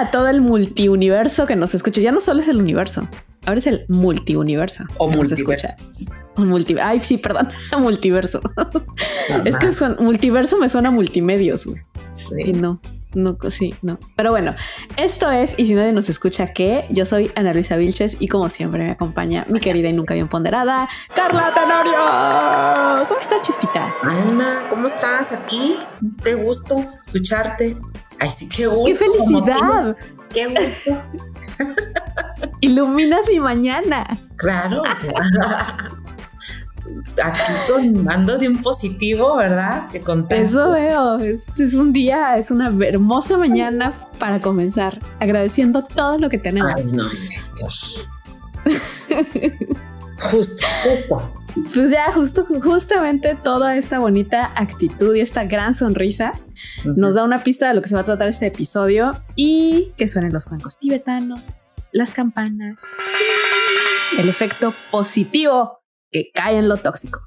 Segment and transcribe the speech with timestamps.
[0.00, 2.00] a todo el multiuniverso que nos escucha.
[2.00, 3.08] Ya no solo es el universo,
[3.46, 4.84] ahora es el multiuniverso.
[4.98, 5.68] O multiverso.
[6.36, 8.40] O multi Ay, sí, perdón, multiverso.
[9.44, 9.70] es que
[10.02, 11.68] multiverso me suena a multimedios.
[12.12, 12.34] Sí.
[12.46, 12.80] Y no.
[13.12, 13.98] No, sí, no.
[14.14, 14.54] Pero bueno,
[14.96, 16.86] esto es, y si nadie nos escucha, ¿qué?
[16.90, 20.28] Yo soy Ana Luisa Vilches y como siempre me acompaña mi querida y nunca bien
[20.28, 23.08] ponderada, Carla Tenorio.
[23.08, 23.92] ¿Cómo estás, Chispita?
[24.02, 25.76] Ana, ¿cómo estás aquí?
[26.22, 27.76] Qué gusto escucharte.
[28.20, 28.84] Ay, sí, qué gusto.
[28.84, 29.96] ¡Qué felicidad!
[30.28, 31.02] ¡Qué gusto!
[32.60, 34.06] Iluminas mi mañana.
[34.36, 34.82] Claro.
[37.22, 39.88] aquí con mando de un positivo, ¿verdad?
[39.88, 40.44] Que contento.
[40.44, 41.16] Eso veo.
[41.18, 46.72] Es, un día, es una hermosa mañana para comenzar, agradeciendo todo lo que tenemos.
[46.74, 47.04] Ay, no,
[50.20, 51.40] justo, justo.
[51.74, 56.32] Pues ya, justo, justamente toda esta bonita actitud y esta gran sonrisa
[56.84, 60.06] nos da una pista de lo que se va a tratar este episodio y que
[60.06, 62.80] suenen los cuencos tibetanos, las campanas,
[64.18, 67.20] el efecto positivo que cae en lo tóxico.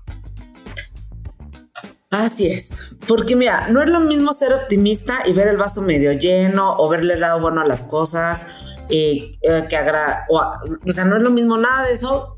[2.10, 6.14] Así es, porque mira, no es lo mismo ser optimista y ver el vaso medio
[6.14, 8.44] lleno o verle el lado bueno a las cosas,
[8.90, 12.38] eh, eh, que agra o, o sea, no es lo mismo nada de eso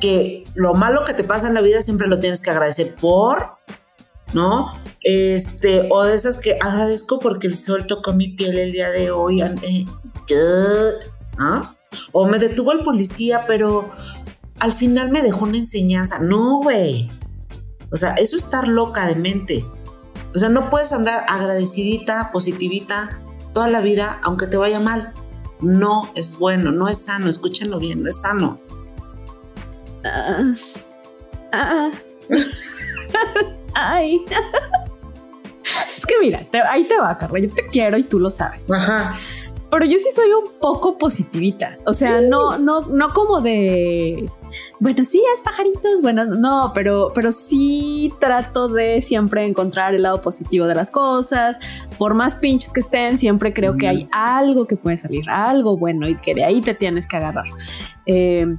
[0.00, 3.58] que lo malo que te pasa en la vida siempre lo tienes que agradecer por,
[4.32, 4.74] ¿no?
[5.02, 9.10] Este, o de esas que agradezco porque el sol tocó mi piel el día de
[9.10, 9.86] hoy, eh,
[11.38, 11.76] ¿no?
[12.12, 13.88] O me detuvo el policía, pero
[14.60, 16.18] al final me dejó una enseñanza.
[16.18, 17.10] No, güey.
[17.90, 19.64] O sea, eso es estar loca de mente.
[20.34, 23.20] O sea, no puedes andar agradecidita, positivita
[23.54, 25.14] toda la vida, aunque te vaya mal.
[25.60, 28.60] No es bueno, no es sano, escúchenlo bien, no es sano.
[30.04, 30.54] Ah,
[31.52, 31.90] ah,
[33.74, 34.24] ay.
[35.96, 37.38] es que mira, ahí te va, Carla.
[37.40, 38.70] Yo te quiero y tú lo sabes.
[38.70, 39.18] Ajá.
[39.70, 41.78] Pero yo sí soy un poco positivita.
[41.84, 44.26] O sea, no, no, no como de
[44.80, 46.00] buenos días, pajaritos.
[46.00, 51.58] Bueno, no, pero, pero sí trato de siempre encontrar el lado positivo de las cosas.
[51.98, 56.08] Por más pinches que estén, siempre creo que hay algo que puede salir, algo bueno
[56.08, 57.46] y que de ahí te tienes que agarrar.
[58.10, 58.56] Eh,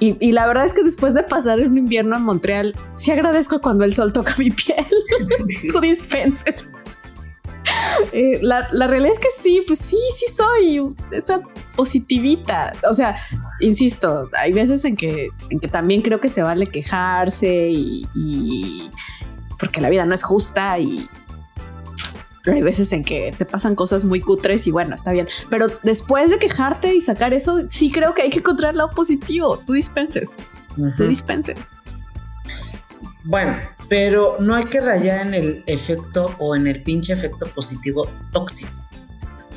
[0.00, 3.84] y, la verdad es que después de pasar un invierno en Montreal, sí agradezco cuando
[3.84, 4.86] el sol toca mi piel.
[5.72, 6.70] Tú dispenses.
[8.12, 11.40] Eh, la, realidad es que sí, pues sí, sí soy esa
[11.76, 12.72] positivita.
[12.90, 13.16] O sea,
[13.60, 18.90] insisto, hay veces en que, en que también creo que se vale quejarse y,
[19.58, 21.06] porque la vida no es justa y
[22.46, 25.28] hay veces en que te pasan cosas muy cutres y bueno, está bien.
[25.48, 29.58] Pero después de quejarte y sacar eso, sí creo que hay que encontrar lo positivo.
[29.58, 30.36] Tú dispenses.
[30.96, 31.58] Tú dispenses.
[33.24, 33.58] Bueno,
[33.88, 38.72] pero no hay que rayar en el efecto o en el pinche efecto positivo tóxico,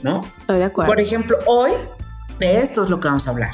[0.01, 0.21] ¿no?
[0.41, 0.89] Estoy de acuerdo.
[0.89, 1.71] Por ejemplo, hoy
[2.39, 3.53] de esto es lo que vamos a hablar.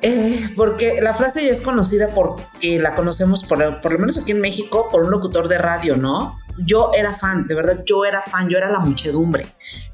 [0.00, 4.32] Eh, porque la frase ya es conocida porque la conocemos por, por lo menos aquí
[4.32, 6.40] en México por un locutor de radio, ¿no?
[6.58, 9.46] Yo era fan, de verdad, yo era fan, yo era la muchedumbre.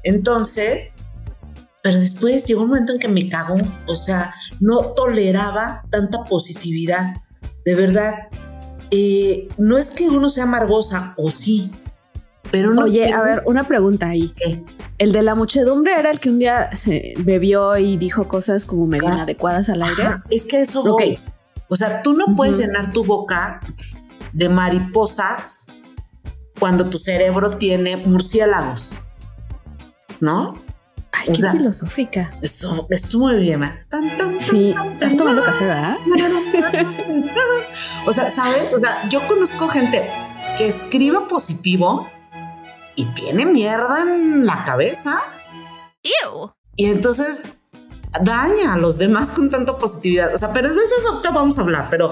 [0.03, 0.91] Entonces,
[1.81, 7.15] pero después llegó un momento en que me cagó, o sea, no toleraba tanta positividad.
[7.65, 8.27] De verdad,
[8.91, 11.71] eh, no es que uno sea amargosa, o sí,
[12.51, 12.83] pero no.
[12.83, 14.33] Oye, a ver, una pregunta ahí.
[14.35, 14.63] ¿Qué?
[14.97, 18.85] El de la muchedumbre era el que un día se bebió y dijo cosas como
[18.85, 20.03] medio ah, inadecuadas al aire.
[20.29, 20.83] es que eso.
[21.69, 23.61] O sea, tú no puedes llenar tu boca
[24.33, 25.67] de mariposas
[26.59, 28.97] cuando tu cerebro tiene murciélagos.
[30.19, 30.61] ¿No?
[31.11, 32.31] Ay, qué filosófica.
[32.41, 33.85] Eso, estuvo muy bien, ¿eh?
[34.41, 35.97] sí, estás tomando café, ¿verdad?
[38.05, 38.71] o sea, ¿sabes?
[38.73, 40.09] O sea, yo conozco gente
[40.57, 42.07] que escribe positivo
[42.95, 45.21] y tiene mierda en la cabeza.
[46.03, 46.51] Ew.
[46.75, 47.41] Y entonces
[48.21, 50.33] daña a los demás con tanta positividad.
[50.33, 51.87] O sea, pero de eso vamos a hablar.
[51.89, 52.11] Pero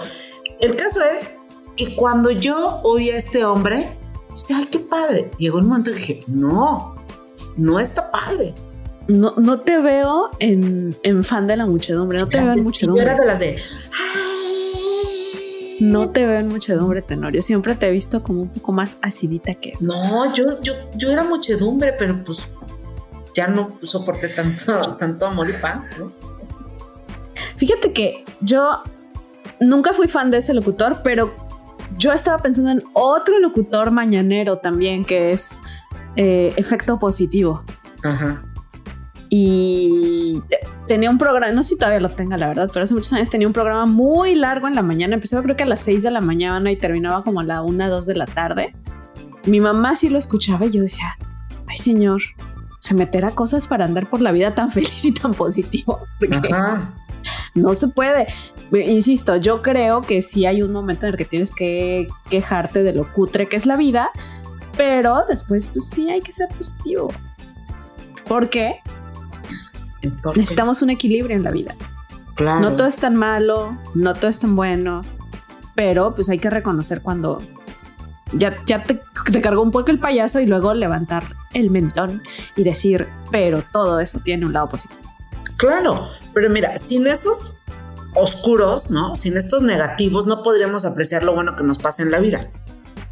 [0.60, 1.30] el caso es
[1.76, 3.98] que cuando yo oí a este hombre,
[4.56, 5.32] ay, qué padre.
[5.38, 6.96] Llegó un momento que dije, no,
[7.56, 8.54] no está padre
[9.08, 13.06] no, no te veo en, fan de la muchedumbre, no te veo en muchedumbre.
[13.06, 13.60] Yo era de las de.
[15.80, 17.42] No te veo en muchedumbre, Tenorio.
[17.42, 19.86] Siempre te he visto como un poco más acidita que eso.
[19.86, 22.40] No, yo, yo, yo era muchedumbre, pero pues
[23.36, 26.12] ya no soporté tanto, tanto amor y paz, ¿no?
[27.58, 28.82] Fíjate que yo
[29.60, 31.47] nunca fui fan de ese locutor, pero
[31.98, 35.60] yo estaba pensando en otro locutor mañanero también, que es
[36.16, 37.64] eh, Efecto Positivo.
[38.04, 38.44] Ajá.
[39.30, 40.42] Y
[40.88, 43.30] tenía un programa, no sé si todavía lo tenga, la verdad, pero hace muchos años
[43.30, 45.16] tenía un programa muy largo en la mañana.
[45.16, 47.90] Empezaba creo que a las 6 de la mañana y terminaba como a la 1,
[47.90, 48.76] 2 de la tarde.
[49.46, 51.18] Mi mamá sí lo escuchaba y yo decía,
[51.68, 52.22] ay señor,
[52.80, 56.00] se meterá cosas para andar por la vida tan feliz y tan positivo.
[57.54, 58.28] No se puede.
[58.72, 62.94] Insisto, yo creo que sí hay un momento en el que tienes que quejarte de
[62.94, 64.10] lo cutre que es la vida,
[64.76, 67.10] pero después pues sí hay que ser positivo.
[68.28, 68.80] ¿Por qué?
[70.36, 71.76] Necesitamos un equilibrio en la vida.
[72.36, 72.62] Claro.
[72.62, 75.02] No todo es tan malo, no todo es tan bueno,
[75.76, 77.40] pero pues hay que reconocer cuando
[78.34, 79.00] ya, ya te,
[79.32, 81.24] te cargó un poco el payaso y luego levantar
[81.54, 82.22] el mentón
[82.56, 85.07] y decir, pero todo eso tiene un lado positivo.
[85.58, 87.56] Claro, pero mira, sin esos
[88.16, 89.16] oscuros, ¿no?
[89.16, 92.52] Sin estos negativos, no podríamos apreciar lo bueno que nos pasa en la vida.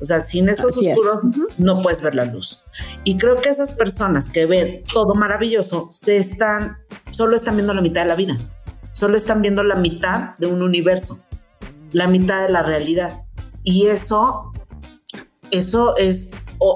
[0.01, 1.21] O sea, sin esos oscuros
[1.57, 2.61] no puedes ver la luz.
[3.03, 6.77] Y creo que esas personas que ven todo maravilloso se están,
[7.11, 8.37] solo están viendo la mitad de la vida.
[8.91, 11.25] Solo están viendo la mitad de un universo,
[11.91, 13.23] la mitad de la realidad.
[13.63, 14.51] Y eso,
[15.51, 16.29] eso es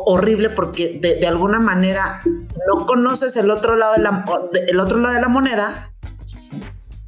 [0.05, 4.25] horrible porque de, alguna manera no conoces el otro lado de la,
[4.67, 5.91] el otro lado de la moneda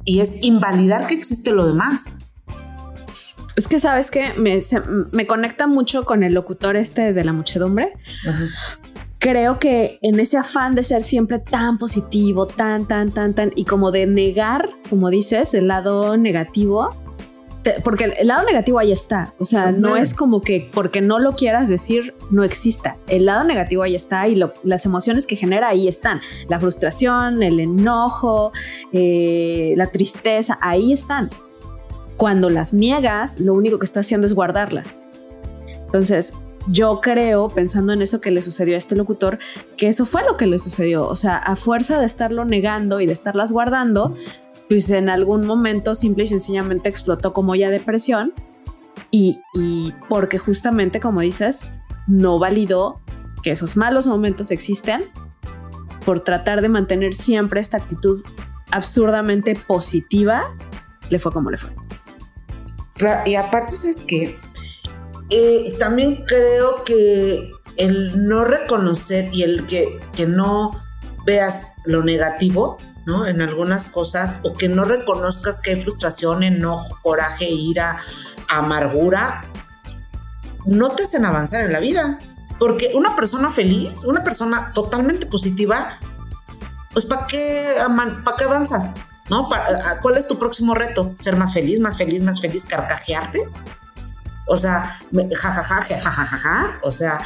[0.04, 2.18] y es invalidar que existe lo demás.
[3.54, 4.60] Es que sabes que me,
[5.12, 7.92] me, conecta mucho con el locutor este de la muchedumbre.
[9.18, 13.64] Creo que en ese afán de ser siempre tan positivo, tan, tan, tan, tan, y
[13.64, 16.88] como de negar, como dices, el lado negativo,
[17.84, 19.32] porque el lado negativo ahí está.
[19.38, 22.96] O sea, no es como que porque no lo quieras decir, no exista.
[23.06, 26.20] El lado negativo ahí está y las emociones que genera ahí están.
[26.48, 28.52] La frustración, el enojo,
[28.92, 31.30] eh, la tristeza, ahí están.
[32.16, 35.02] Cuando las niegas, lo único que está haciendo es guardarlas.
[35.86, 36.34] Entonces,
[36.68, 39.38] yo creo, pensando en eso que le sucedió a este locutor,
[39.76, 41.06] que eso fue lo que le sucedió.
[41.08, 44.14] O sea, a fuerza de estarlo negando y de estarlas guardando,
[44.72, 48.32] pues en algún momento simple y sencillamente explotó como ya depresión
[49.10, 51.66] y, y porque justamente, como dices,
[52.06, 53.02] no validó
[53.42, 55.04] que esos malos momentos existen
[56.06, 58.24] por tratar de mantener siempre esta actitud
[58.70, 60.40] absurdamente positiva,
[61.10, 61.70] le fue como le fue.
[63.26, 64.38] Y aparte es que
[65.28, 70.82] eh, también creo que el no reconocer y el que, que no
[71.26, 73.26] veas lo negativo, ¿no?
[73.26, 78.00] En algunas cosas, o que no reconozcas que hay frustración, enojo, coraje, ira,
[78.48, 79.44] amargura,
[80.66, 82.18] no te hacen avanzar en la vida.
[82.58, 85.98] Porque una persona feliz, una persona totalmente positiva,
[86.92, 87.74] pues ¿para qué,
[88.24, 88.94] ¿para qué avanzas?
[89.30, 89.48] ¿no?
[90.02, 91.14] ¿Cuál es tu próximo reto?
[91.18, 93.40] ¿Ser más feliz, más feliz, más feliz, carcajearte?
[94.46, 94.98] O sea,
[95.34, 97.20] jajaja, jajajaja, o sea,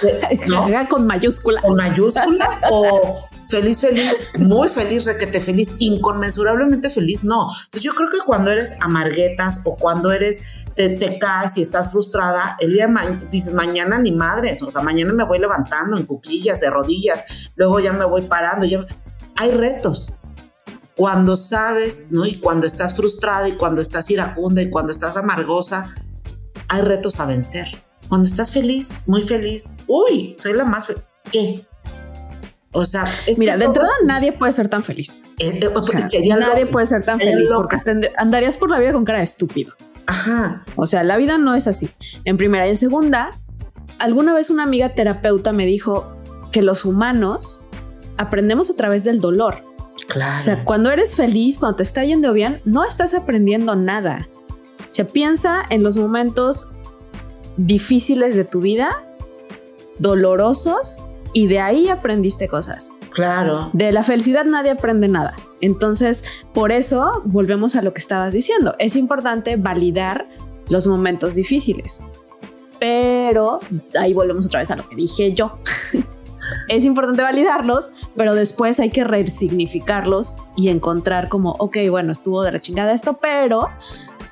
[0.48, 0.88] ¿no?
[0.88, 1.62] con mayúsculas.
[1.62, 7.48] Con mayúsculas o feliz, feliz, muy feliz, requete feliz, inconmensurablemente feliz, no.
[7.64, 10.42] Entonces yo creo que cuando eres amarguetas o cuando eres,
[10.74, 12.88] te, caes y estás frustrada, el día
[13.30, 17.80] dices, mañana ni madres, o sea, mañana me voy levantando en cuclillas, de rodillas, luego
[17.80, 18.66] ya me voy parando,
[19.36, 20.14] hay retos,
[20.96, 22.26] cuando sabes, ¿no?
[22.26, 25.94] Y cuando estás frustrada y cuando estás iracunda y cuando estás amargosa,
[26.68, 27.66] hay retos a vencer.
[28.08, 30.92] Cuando estás feliz, muy feliz, uy, soy la más.
[31.30, 31.66] ¿Qué?
[32.72, 35.22] O sea, es Mira, de entrada nadie puede ser tan feliz.
[35.38, 37.76] Eh, eh, nadie puede ser tan feliz porque
[38.16, 39.74] andarías por la vida con cara de estúpido.
[40.06, 40.64] Ajá.
[40.76, 41.90] O sea, la vida no es así.
[42.24, 43.30] En primera y en segunda,
[43.98, 46.16] alguna vez una amiga terapeuta me dijo
[46.50, 47.62] que los humanos
[48.16, 49.64] aprendemos a través del dolor.
[50.36, 54.28] O sea, cuando eres feliz, cuando te está yendo bien, no estás aprendiendo nada.
[54.78, 56.72] O sea, piensa en los momentos
[57.56, 58.90] difíciles de tu vida,
[59.98, 60.98] dolorosos,
[61.32, 62.90] y de ahí aprendiste cosas.
[63.10, 63.70] Claro.
[63.72, 65.34] De la felicidad nadie aprende nada.
[65.60, 66.24] Entonces,
[66.54, 68.74] por eso volvemos a lo que estabas diciendo.
[68.78, 70.26] Es importante validar
[70.68, 72.04] los momentos difíciles.
[72.78, 73.60] Pero
[73.98, 75.58] ahí volvemos otra vez a lo que dije yo.
[76.68, 82.52] es importante validarlos, pero después hay que resignificarlos y encontrar como, ok, bueno, estuvo de
[82.52, 83.68] la chingada esto, pero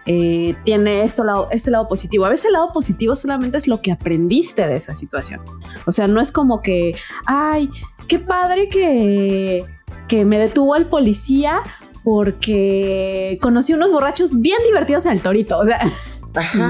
[0.06, 2.24] eh, tiene esto lado, este lado positivo.
[2.24, 5.40] A veces el lado positivo solamente es lo que aprendiste de esa situación.
[5.86, 6.94] O sea, no es como que,
[7.26, 7.70] ay,
[8.08, 9.64] qué padre que,
[10.08, 11.60] que me detuvo el policía
[12.02, 15.58] porque conocí unos borrachos bien divertidos en el torito.
[15.58, 15.80] O sea,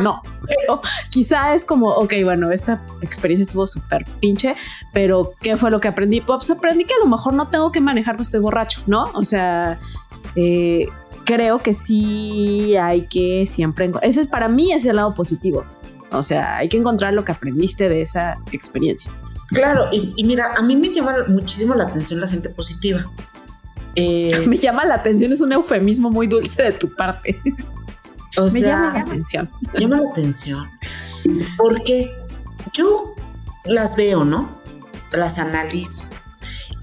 [0.02, 4.56] no, pero quizá es como, ok, bueno, esta experiencia estuvo súper pinche,
[4.92, 6.20] pero ¿qué fue lo que aprendí?
[6.20, 9.04] Pues aprendí que a lo mejor no tengo que manejar, no estoy borracho, ¿no?
[9.14, 9.78] O sea,
[10.34, 10.88] eh,
[11.30, 13.92] creo que sí hay que siempre...
[14.02, 15.64] Ese es para mí es el lado positivo.
[16.10, 19.12] O sea, hay que encontrar lo que aprendiste de esa experiencia.
[19.50, 23.08] Claro, y, mira, a mí me llama muchísimo la atención la gente positiva.
[24.46, 27.38] Me llama la atención, es un eufemismo muy dulce de tu parte.
[27.44, 29.50] me llama la atención.
[29.76, 30.70] Llama la atención.
[31.58, 32.10] Porque
[32.72, 33.14] yo
[33.64, 34.58] las veo, ¿no?
[35.12, 36.04] Las analizo.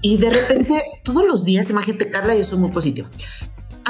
[0.00, 3.10] Y de repente, todos los días, imagínate, Carla, yo soy muy positiva.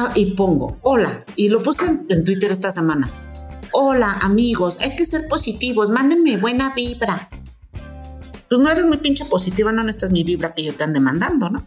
[0.01, 3.13] Ah, y pongo, hola, y lo puse en, Twitter esta semana.
[3.73, 7.29] Hola, amigos, hay que ser positivos, mándenme buena vibra.
[8.49, 11.51] Pues no eres muy pinche positiva, no necesitas mi vibra que yo te ande mandando,
[11.51, 11.67] ¿no?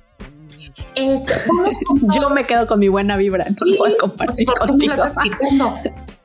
[0.95, 1.33] Este,
[2.15, 4.93] yo me quedo con mi buena vibra, no voy a compartir contigo.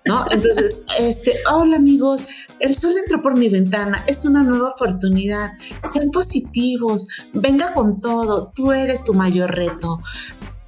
[0.04, 0.24] ¿No?
[0.30, 2.24] Entonces, este, hola amigos,
[2.60, 5.54] el sol entró por mi ventana, es una nueva oportunidad.
[5.92, 9.98] Sean positivos, venga con todo, tú eres tu mayor reto.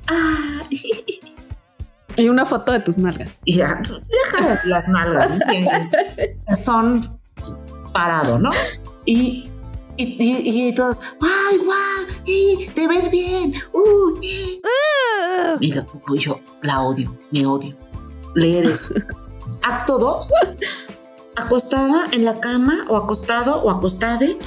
[0.09, 0.63] Ah.
[2.17, 3.39] Y una foto de tus nalgas.
[3.47, 5.39] Ya, deja las nalgas,
[6.65, 7.17] son
[7.93, 8.51] parado, ¿no?
[9.05, 9.49] Y
[10.01, 12.23] y, todos, ¡ay, guau!
[12.25, 13.53] ¡Y te ver bien!
[13.73, 14.15] ¡Uh!
[15.61, 15.85] Mira,
[16.21, 17.77] yo la odio, me odio.
[18.37, 18.95] Leer eso.
[19.63, 20.29] Acto 2.
[21.37, 24.39] Acostada en la cama, o acostado, o acostade.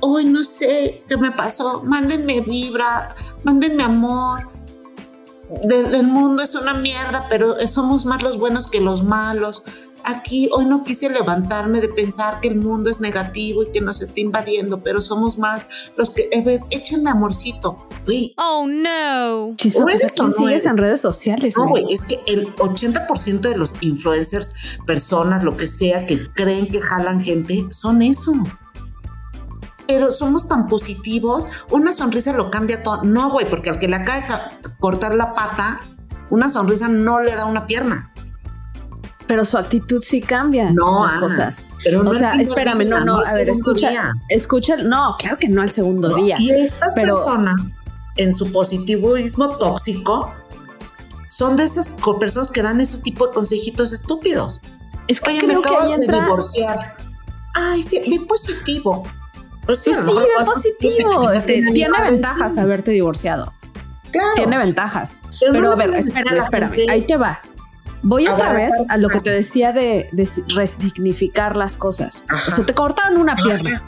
[0.00, 1.84] Hoy no sé qué me pasó.
[1.84, 3.14] Mándenme vibra,
[3.44, 4.48] mándenme amor.
[5.70, 9.62] El mundo es una mierda, pero somos más los buenos que los malos
[10.06, 14.00] aquí hoy no quise levantarme de pensar que el mundo es negativo y que nos
[14.00, 17.86] está invadiendo, pero somos más los que, eh, échenme amorcito.
[18.36, 19.56] Oh, no.
[19.56, 21.54] Chispa, pues, en redes sociales?
[21.56, 24.54] No, güey, es que el 80% de los influencers,
[24.86, 28.32] personas, lo que sea, que creen que jalan gente, son eso.
[29.86, 33.02] Pero somos tan positivos, una sonrisa lo cambia todo.
[33.04, 35.80] No, güey, porque al que le acaba de cortar la pata,
[36.30, 38.12] una sonrisa no le da una pierna
[39.26, 41.66] pero su actitud sí cambia no, las cosas.
[41.82, 43.90] Pero no o sea, espérame, no, no, a ver, escucha,
[44.28, 46.36] escucha, no, claro que no al segundo día.
[46.38, 47.80] Y estas personas
[48.16, 50.32] en su positivismo tóxico
[51.28, 54.60] son de esas personas que dan ese tipo de consejitos estúpidos.
[55.08, 56.16] Es que creo que ahí entra...
[56.16, 56.96] de divorciar.
[57.54, 59.02] Ay, sí, ve positivo.
[59.66, 61.30] Pues sí, sí ve positivo.
[61.30, 63.52] Este, tiene ventajas haberte divorciado.
[64.12, 64.34] Claro.
[64.36, 65.20] Tiene ventajas.
[65.52, 66.76] Pero, a ver, espérame, espérame.
[66.88, 67.40] Ahí te va.
[68.02, 70.08] Voy otra vez a lo que te decía de,
[70.54, 72.24] resignificar las cosas.
[72.30, 73.82] O sea, te cortaron una pierna.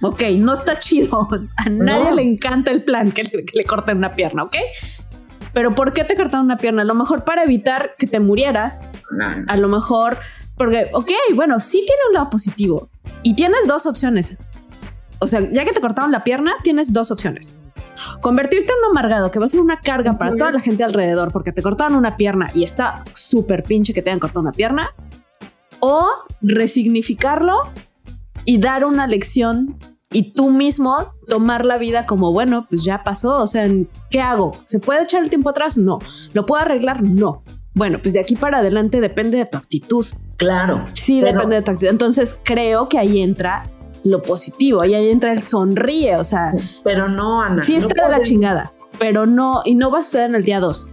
[0.00, 1.28] ok, no está chido.
[1.56, 4.56] A nadie le encanta el plan que le, corten una pierna, ¿ok?
[5.52, 6.82] Pero ¿por qué te cortaron una pierna?
[6.82, 8.86] A lo mejor para evitar que te murieras.
[9.48, 10.18] A lo mejor
[10.56, 12.88] porque, ok, bueno, sí tiene un lado positivo.
[13.22, 14.38] Y tienes dos opciones.
[15.18, 17.58] O sea, ya que te cortaron la pierna, tienes dos opciones.
[18.20, 21.32] Convertirte en un amargado que va a ser una carga para toda la gente alrededor
[21.32, 24.90] porque te cortaron una pierna y está súper pinche que te hayan cortado una pierna.
[25.80, 26.06] O
[26.40, 27.54] resignificarlo
[28.44, 29.78] y dar una lección
[30.12, 33.68] y tú mismo tomar la vida como, bueno, pues ya pasó, o sea,
[34.10, 34.52] ¿qué hago?
[34.64, 35.76] ¿Se puede echar el tiempo atrás?
[35.76, 35.98] No.
[36.32, 37.02] ¿Lo puedo arreglar?
[37.02, 37.42] No.
[37.74, 40.06] Bueno, pues de aquí para adelante depende de tu actitud.
[40.38, 40.86] Claro.
[40.94, 41.90] Sí, depende de tu actitud.
[41.90, 43.64] Entonces creo que ahí entra
[44.06, 44.84] lo positivo.
[44.84, 46.54] Y ahí entra el sonríe, o sea.
[46.84, 47.62] Pero no, Ana.
[47.62, 50.60] Sí está de la chingada, pero no, y no va a suceder en el día
[50.60, 50.88] 2.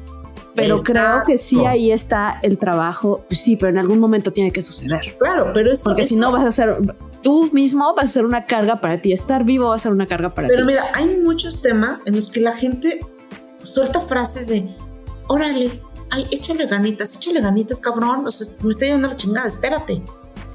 [0.55, 3.25] Pero creo que sí ahí está el trabajo.
[3.27, 5.01] Pues sí, pero en algún momento tiene que suceder.
[5.20, 5.84] Claro, pero eso.
[5.86, 6.77] Porque si no vas a ser.
[7.24, 9.13] Tú mismo vas a ser una carga para ti.
[9.13, 10.53] Estar vivo va a ser una carga para ti.
[10.53, 13.00] Pero mira, hay muchos temas en los que la gente
[13.60, 14.70] suelta frases de:
[15.27, 18.27] Órale, ay, échale ganitas, échale ganitas, cabrón.
[18.27, 20.03] O sea, me está llevando la chingada, espérate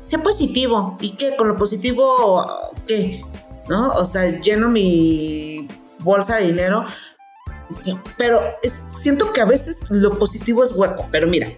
[0.08, 0.96] sea positivo.
[1.00, 1.36] ¿Y qué?
[1.36, 2.46] Con lo positivo,
[2.86, 3.22] ¿qué?
[3.68, 3.90] ¿No?
[3.92, 5.68] O sea, lleno mi
[6.00, 6.84] bolsa de dinero.
[8.16, 8.40] Pero
[8.94, 11.06] siento que a veces lo positivo es hueco.
[11.12, 11.48] Pero mira,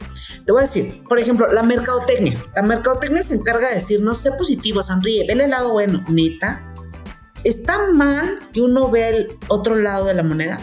[0.45, 2.43] te voy a decir, por ejemplo, la mercadotecnia.
[2.57, 6.05] La mercadotecnia se encarga de decir, no sé positivo, sonríe, ve el lado bueno.
[6.09, 6.75] Neta,
[7.45, 10.61] ¿está mal que uno vea el otro lado de la moneda?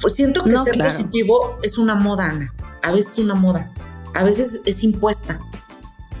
[0.00, 2.54] Pues siento que ser positivo es una moda, Ana.
[2.84, 3.72] A veces es una moda.
[4.14, 5.40] A veces es impuesta.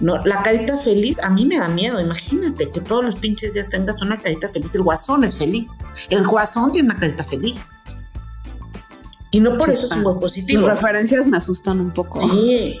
[0.00, 2.00] No, la carita feliz a mí me da miedo.
[2.00, 4.74] Imagínate que todos los pinches días tengas una carita feliz.
[4.74, 5.78] El guasón es feliz.
[6.08, 7.70] El guasón tiene una carita feliz.
[9.30, 10.62] Y no por eso es un buen positivo.
[10.62, 12.28] Tus referencias me asustan un poco.
[12.30, 12.80] Sí,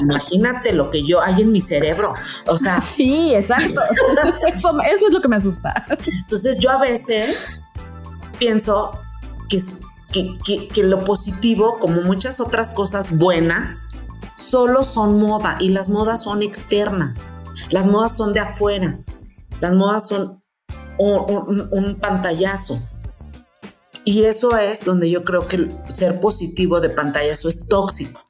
[0.00, 2.14] imagínate lo que yo hay en mi cerebro.
[2.46, 2.80] O sea.
[2.94, 3.80] Sí, exacto.
[4.48, 5.86] eso, es lo que me asusta.
[6.22, 7.60] Entonces yo a veces
[8.38, 8.98] pienso
[9.48, 9.62] que,
[10.44, 13.88] que, que lo positivo, como muchas otras cosas buenas,
[14.36, 17.28] solo son moda y las modas son externas.
[17.70, 19.00] Las modas son de afuera.
[19.60, 20.42] Las modas son
[20.98, 22.82] un, pantallazo.
[24.04, 28.20] Y eso es donde yo creo que ser positivo de pantallazo es tóxico.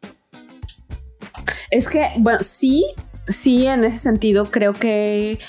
[1.71, 2.87] Es que, bueno, sí,
[3.27, 5.41] sí, en ese sentido creo que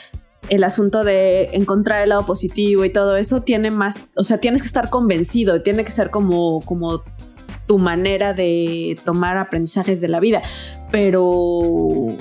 [0.50, 4.62] el asunto de encontrar el lado positivo y todo eso tiene más, o sea, tienes
[4.62, 7.04] que estar convencido, tiene que ser como, como
[7.68, 10.42] tu manera de tomar aprendizajes de la vida,
[10.92, 12.16] pero...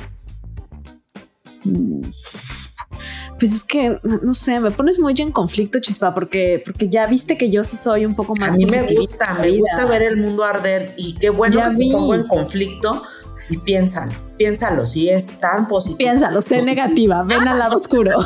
[3.38, 7.36] Pues es que, no sé, me pones muy en conflicto, Chispa, porque, porque ya viste
[7.36, 8.54] que yo sí soy un poco más...
[8.54, 11.92] A mí me gusta, me gusta ver el mundo arder y qué bueno que te
[11.92, 13.02] pongo en conflicto
[13.50, 15.98] y piénsalo, piénsalo, si es tan positivo.
[15.98, 18.18] Piénsalo, sé negativa, ven al lado oscuro.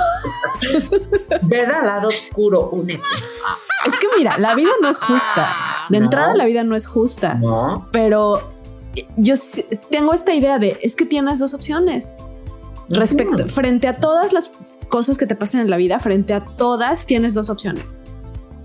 [1.43, 3.03] ven al lado oscuro, únete.
[3.87, 5.49] Es que mira, la vida no es justa.
[5.89, 7.35] De entrada la vida no es justa.
[7.35, 7.89] No.
[7.93, 8.53] Pero
[9.17, 9.35] yo
[9.91, 12.15] tengo esta idea de, es que tienes dos opciones.
[12.89, 14.51] Respecto, frente a todas las
[14.89, 17.97] cosas que te pasan en la vida, frente a todas tienes dos opciones.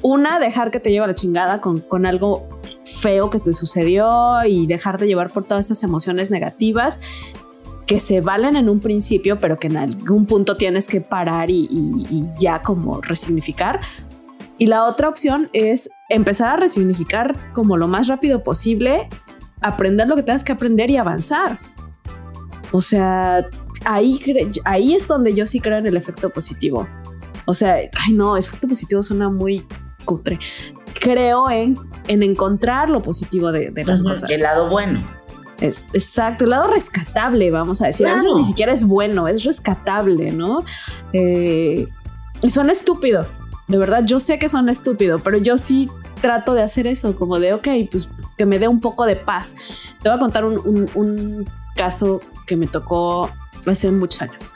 [0.02, 2.48] Una, dejar que te lleve la chingada con, con algo
[2.84, 7.00] feo que te sucedió y dejarte llevar por todas esas emociones negativas
[7.86, 12.26] que se valen en un principio, pero que en algún punto tienes que parar y,
[12.40, 13.82] ya como resignificar.
[14.58, 19.10] Y la otra opción es empezar a resignificar como lo más rápido posible,
[19.62, 21.60] aprender lo que tengas que aprender y avanzar.
[22.72, 23.48] O sea,
[23.86, 24.20] ahí,
[24.66, 26.88] ahí es donde yo sí creo en el efecto positivo.
[27.46, 29.66] O sea, ay no, efecto positivo suena muy
[30.06, 30.40] cutre.
[31.00, 31.76] Creo en
[32.08, 34.30] en encontrar lo positivo de, las cosas.
[34.30, 35.08] El lado bueno.
[35.62, 38.08] Es, exacto, el lado rescatable, vamos a decir.
[38.08, 40.60] A veces ni siquiera es bueno, es rescatable, ¿no?
[41.14, 41.88] Eh,
[42.42, 43.26] y suena estúpido.
[43.74, 45.90] De verdad, yo sé que son estúpido, pero yo sí
[46.22, 49.56] trato de hacer eso, como de, ok, pues que me dé un poco de paz.
[50.00, 53.32] Te voy a contar un, un caso que me tocó
[53.66, 54.52] hace muchos años.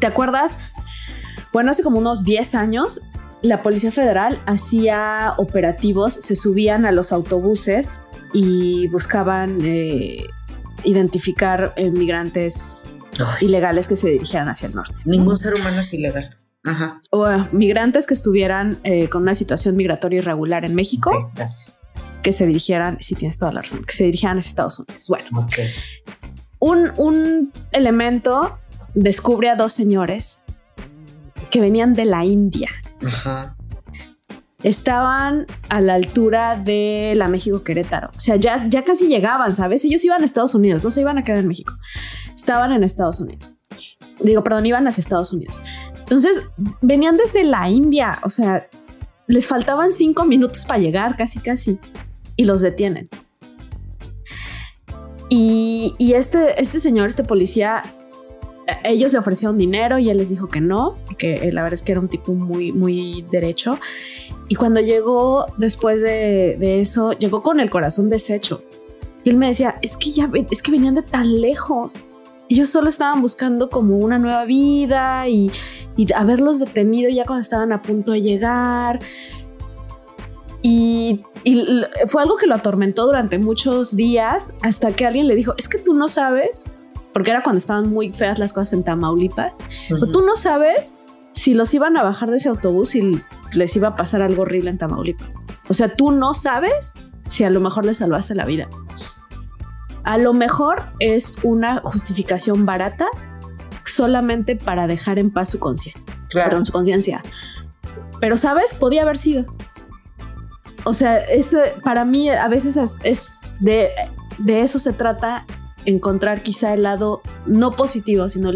[0.00, 0.58] ¿Te acuerdas?
[1.52, 3.02] Bueno, hace como unos 10 años
[3.40, 10.26] la Policía Federal hacía operativos, se subían a los autobuses y buscaban eh,
[10.82, 12.82] identificar migrantes
[13.40, 14.96] ilegales que se dirigieran hacia el norte.
[15.04, 16.36] Ningún ser humano es ilegal.
[16.64, 17.00] Ajá.
[17.10, 21.12] O migrantes que estuvieran eh, con una situación migratoria irregular en México.
[22.22, 25.08] Que se dirigieran, si tienes toda la razón, que se dirigieran a Estados Unidos.
[25.08, 25.46] Bueno,
[26.58, 28.58] un, un elemento
[28.94, 30.42] descubre a dos señores
[31.50, 32.70] que venían de la India
[34.62, 38.08] Estaban a la altura de la México Querétaro.
[38.16, 39.84] O sea, ya, ya casi llegaban, ¿sabes?
[39.84, 41.74] Ellos iban a Estados Unidos, no se iban a quedar en México.
[42.34, 43.56] Estaban en Estados Unidos.
[44.20, 45.60] Digo, perdón, iban hacia Estados Unidos.
[46.14, 46.44] Entonces,
[46.80, 48.20] venían desde la India.
[48.22, 48.68] O sea,
[49.26, 51.78] les faltaban cinco minutos para llegar, casi, casi.
[52.36, 53.08] Y los detienen.
[55.28, 57.82] Y, y este, este señor, este policía,
[58.84, 61.92] ellos le ofrecieron dinero y él les dijo que no, que la verdad es que
[61.92, 63.78] era un tipo muy, muy derecho.
[64.48, 68.62] Y cuando llegó después de, eso, llegó con el corazón deshecho.
[69.24, 72.06] Y él me decía, es que ya, es que venían de tan lejos.
[72.48, 75.50] Ellos solo estaban buscando como una nueva vida y,
[75.96, 78.98] y haberlos detenido ya cuando estaban a punto de llegar.
[80.62, 81.66] Y, y,
[82.06, 85.78] fue algo que lo atormentó durante muchos días hasta que alguien le dijo, es que
[85.78, 86.64] tú no sabes
[87.14, 89.58] porque era cuando estaban muy feas las cosas en Tamaulipas.
[90.12, 90.98] Tú no sabes
[91.32, 93.22] si los iban a bajar de ese autobús y
[93.54, 95.40] les iba a pasar algo horrible en Tamaulipas.
[95.68, 96.92] O sea, tú no sabes
[97.28, 98.68] si a lo mejor les salvaste la vida.
[100.04, 103.08] A lo mejor es una justificación barata
[103.84, 106.02] solamente para dejar en paz su conciencia.
[106.30, 106.64] Claro.
[106.64, 107.22] su conciencia.
[108.20, 108.74] Pero, ¿sabes?
[108.74, 109.46] Podía haber sido.
[110.84, 113.90] O sea, eso para mí a veces es, de,
[114.38, 115.46] de eso se trata
[115.84, 118.50] encontrar quizá el lado no positivo, sino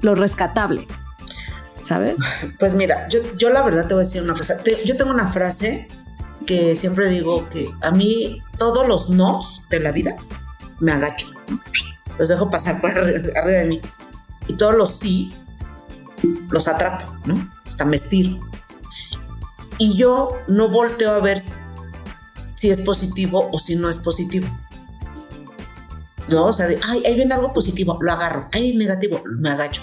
[0.00, 0.86] lo rescatable.
[1.82, 2.16] ¿Sabes?
[2.58, 4.54] Pues mira, yo, yo la verdad te voy a decir una cosa.
[4.84, 5.88] yo tengo una frase
[6.46, 10.16] que siempre digo que a mí todos los nos de la vida
[10.84, 11.28] me agacho.
[12.18, 13.80] Los dejo pasar por arriba de mí.
[14.46, 15.32] Y todos los sí
[16.50, 17.50] los atrapo, ¿no?
[17.66, 18.38] Hasta me estiro.
[19.78, 21.42] Y yo no volteo a ver
[22.54, 24.46] si es positivo o si no es positivo.
[26.28, 26.46] ¿no?
[26.46, 29.82] O sea, de, ay, ahí viene algo positivo, lo agarro, ay, negativo, me agacho.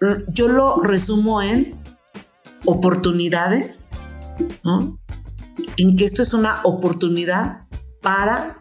[0.00, 1.80] Mm, yo lo resumo en
[2.64, 3.90] oportunidades,
[4.62, 4.98] ¿no?
[5.76, 7.66] En que esto es una oportunidad
[8.02, 8.58] para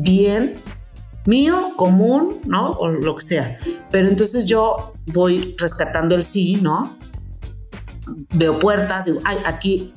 [0.00, 0.62] bien
[1.26, 2.70] mío, común, ¿no?
[2.72, 3.58] O lo que sea.
[3.90, 6.98] Pero entonces yo voy rescatando el sí, ¿no?
[8.34, 9.94] Veo puertas, digo, ay, aquí,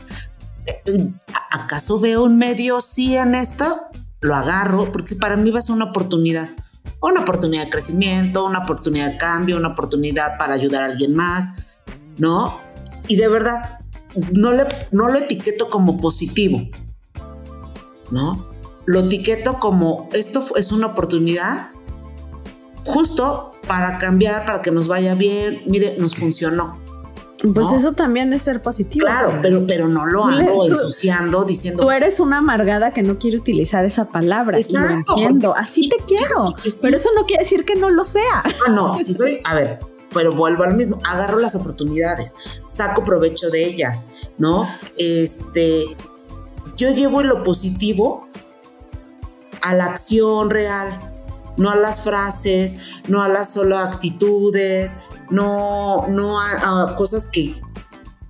[0.68, 1.12] eh,
[1.52, 3.90] ¿acaso veo un medio sí en esto?
[4.26, 6.50] lo agarro, porque para mí va a ser una oportunidad.
[7.02, 11.52] Una oportunidad de crecimiento, una oportunidad de cambio, una oportunidad para ayudar a alguien más,
[12.18, 12.60] ¿no?
[13.08, 13.80] Y de verdad,
[14.32, 16.62] no, le, no lo etiqueto como positivo,
[18.12, 18.55] ¿no?
[18.86, 21.70] Lo etiqueto como esto es una oportunidad
[22.86, 25.64] justo para cambiar, para que nos vaya bien.
[25.66, 26.80] Mire, nos funcionó.
[27.54, 29.06] Pues eso también es ser positivo.
[29.06, 31.84] Claro, pero, pero no lo ando ensuciando diciendo.
[31.84, 34.58] Tú eres una amargada que no quiere utilizar esa palabra.
[34.58, 35.14] Exacto.
[35.18, 35.56] entiendo.
[35.56, 36.46] Así te quiero.
[36.82, 38.44] Pero eso no quiere decir que no lo sea.
[38.44, 39.42] Ah, no, si soy.
[39.44, 39.80] A ver,
[40.14, 40.98] pero vuelvo al mismo.
[41.04, 42.34] Agarro las oportunidades,
[42.68, 44.06] saco provecho de ellas,
[44.38, 44.68] ¿no?
[44.98, 45.86] Este.
[46.78, 48.28] Yo llevo lo positivo
[49.66, 50.98] a la acción real,
[51.58, 54.96] no a las frases, no a las solo actitudes,
[55.32, 57.60] no, no a, cosas que,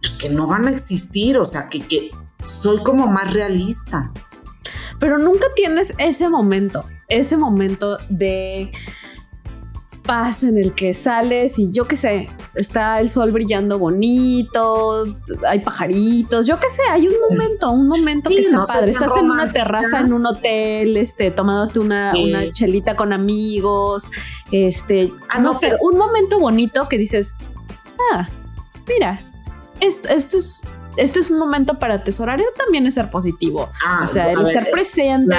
[0.02, 2.10] pues, que no van a existir, o sea, que, que
[2.44, 4.12] soy como más realista.
[5.00, 8.72] Pero nunca tienes ese momento, ese momento de
[10.06, 15.06] paz en el que sales y yo qué sé, está el sol brillando bonito,
[15.48, 18.92] hay pajaritos, yo qué sé, hay un momento, un momento que está padre.
[18.92, 24.12] Estás en una terraza en un hotel, este, tomándote una, una chelita con amigos,
[24.52, 27.36] este, ah, no, sé, un momento bonito que dices,
[28.14, 28.30] ah,
[28.88, 29.20] mira,
[29.80, 30.62] esto, esto es
[30.98, 33.70] este es un momento para atesorar y también es ser positivo.
[33.86, 35.36] Ah, o sea, el estar presente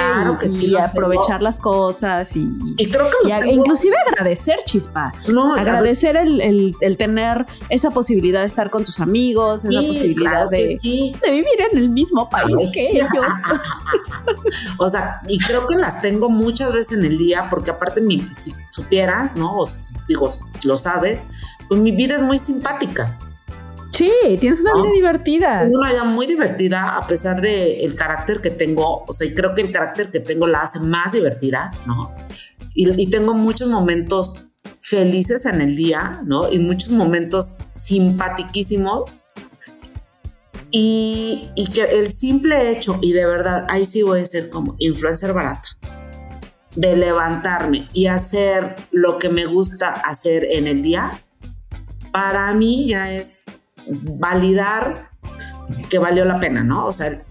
[0.61, 2.47] y, aprovechar las cosas y,
[2.91, 5.13] creo que inclusive agradecer, chispa.
[5.27, 11.61] No, agradecer el, tener esa posibilidad de estar con tus amigos, esa posibilidad de, vivir
[11.71, 13.09] en el mismo país que ellos.
[14.77, 18.27] o sea, y creo que las tengo muchas veces en el día, porque aparte, mi,
[18.31, 19.57] si supieras, ¿no?
[20.07, 20.31] digo,
[20.63, 21.23] lo sabes,
[21.67, 23.17] pues mi vida es muy simpática.
[23.97, 25.63] Sí, tienes una vida divertida.
[25.63, 29.03] Tengo una vida muy divertida a pesar del el carácter que tengo.
[29.07, 32.13] O sea, y creo que el carácter que tengo la hace más divertida, ¿no?
[32.75, 34.45] Y, tengo muchos momentos
[34.79, 36.47] felices en el día, ¿no?
[36.47, 39.25] Y muchos momentos simpatiquísimos.
[40.69, 44.75] Y, y, que el simple hecho, y de verdad, ahí sí voy a ser como
[44.77, 45.69] influencer barata,
[46.75, 51.19] de levantarme y hacer lo que me gusta hacer en el día,
[52.11, 53.41] para mí ya es
[53.89, 55.11] validar
[55.89, 56.85] que valió la pena, ¿no?
[56.85, 57.23] O sea,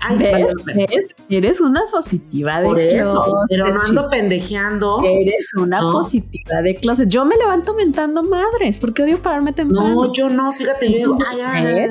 [1.28, 5.02] Eres, una positiva de Por eso, pero no ando pendejeando.
[5.04, 7.08] Eres una positiva de closet.
[7.08, 10.06] Yo me levanto mentando madres porque odio pararme temprano.
[10.06, 11.88] No, yo no, fíjate, yo digo, ay, ay, ay,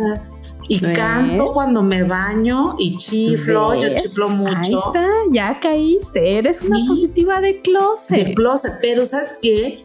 [0.68, 4.58] y canto cuando me baño y chiflo, yo chiflo mucho.
[4.58, 6.38] Ahí está, ya caíste.
[6.38, 8.28] Eres una positiva de closet.
[8.28, 9.84] De closet, pero ¿sabes qué?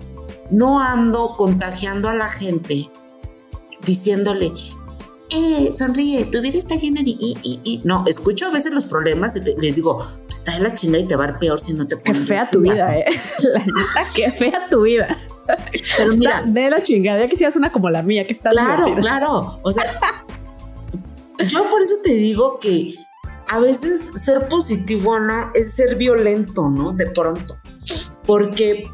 [0.51, 2.91] No ando contagiando a la gente
[3.85, 4.53] diciéndole,
[5.33, 7.11] eh, sonríe, tu vida está llena de...
[7.11, 10.75] Y, y, No, escucho a veces los problemas y les digo, pues está en la
[10.75, 12.21] chinga y te va a ir peor si no te pones...
[12.21, 13.05] Qué fea tu vida, eh.
[13.43, 15.17] La neta, qué fea tu vida.
[15.97, 16.43] Pero mira...
[16.43, 19.61] de la chingada, ya que seas una como la mía, que está Claro, claro.
[19.63, 20.01] O sea,
[21.47, 22.97] yo por eso te digo que
[23.49, 25.53] a veces ser positivo, ¿no?
[25.55, 26.93] Es ser violento, ¿no?
[26.93, 27.55] De pronto.
[28.25, 28.89] Porque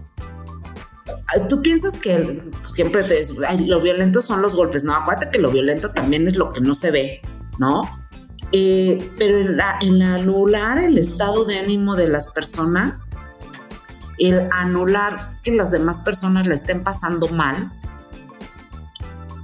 [1.49, 3.17] tú piensas que siempre te
[3.49, 4.85] ay, lo violento son los golpes.
[4.85, 7.21] No, acuérdate que lo violento también es lo que no se ve,
[7.59, 7.83] ¿no?
[8.53, 13.11] Eh, pero en, la, en anular el estado de ánimo de las personas,
[14.19, 17.73] el anular que las demás personas le estén pasando mal,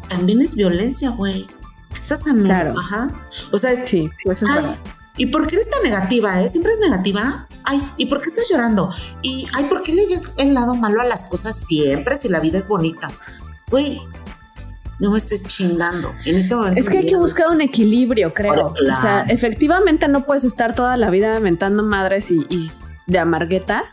[0.08, 1.46] también es violencia, güey.
[1.92, 2.78] Estás anulando.
[2.78, 3.10] Ajá.
[3.52, 4.78] O sea, es, sí, eso es verdad.
[5.16, 6.48] ¿Y por qué eres tan negativa, eh?
[6.48, 7.46] ¿Siempre es negativa?
[7.64, 8.88] Ay, ¿y por qué estás llorando?
[9.22, 12.40] Y, ay, ¿por qué le ves el lado malo a las cosas siempre si la
[12.40, 13.10] vida es bonita?
[13.70, 14.00] Güey,
[15.02, 16.14] no me estés chingando.
[16.24, 16.80] En este momento.
[16.80, 18.66] Es que hay que buscar un equilibrio, creo.
[18.66, 22.70] O sea, efectivamente no puedes estar toda la vida mentando madres y,
[23.06, 23.84] de amargueta.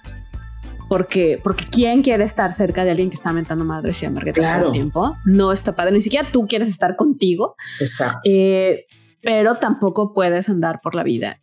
[0.87, 4.67] Porque, porque ¿quién quiere estar cerca de alguien que está mentando madres y amargueta todo
[4.67, 5.17] el tiempo?
[5.23, 5.91] No está padre.
[5.91, 7.55] Ni siquiera tú quieres estar contigo.
[7.79, 8.19] Exacto.
[8.23, 8.85] Eh,
[9.21, 11.39] pero tampoco puedes andar por la vida.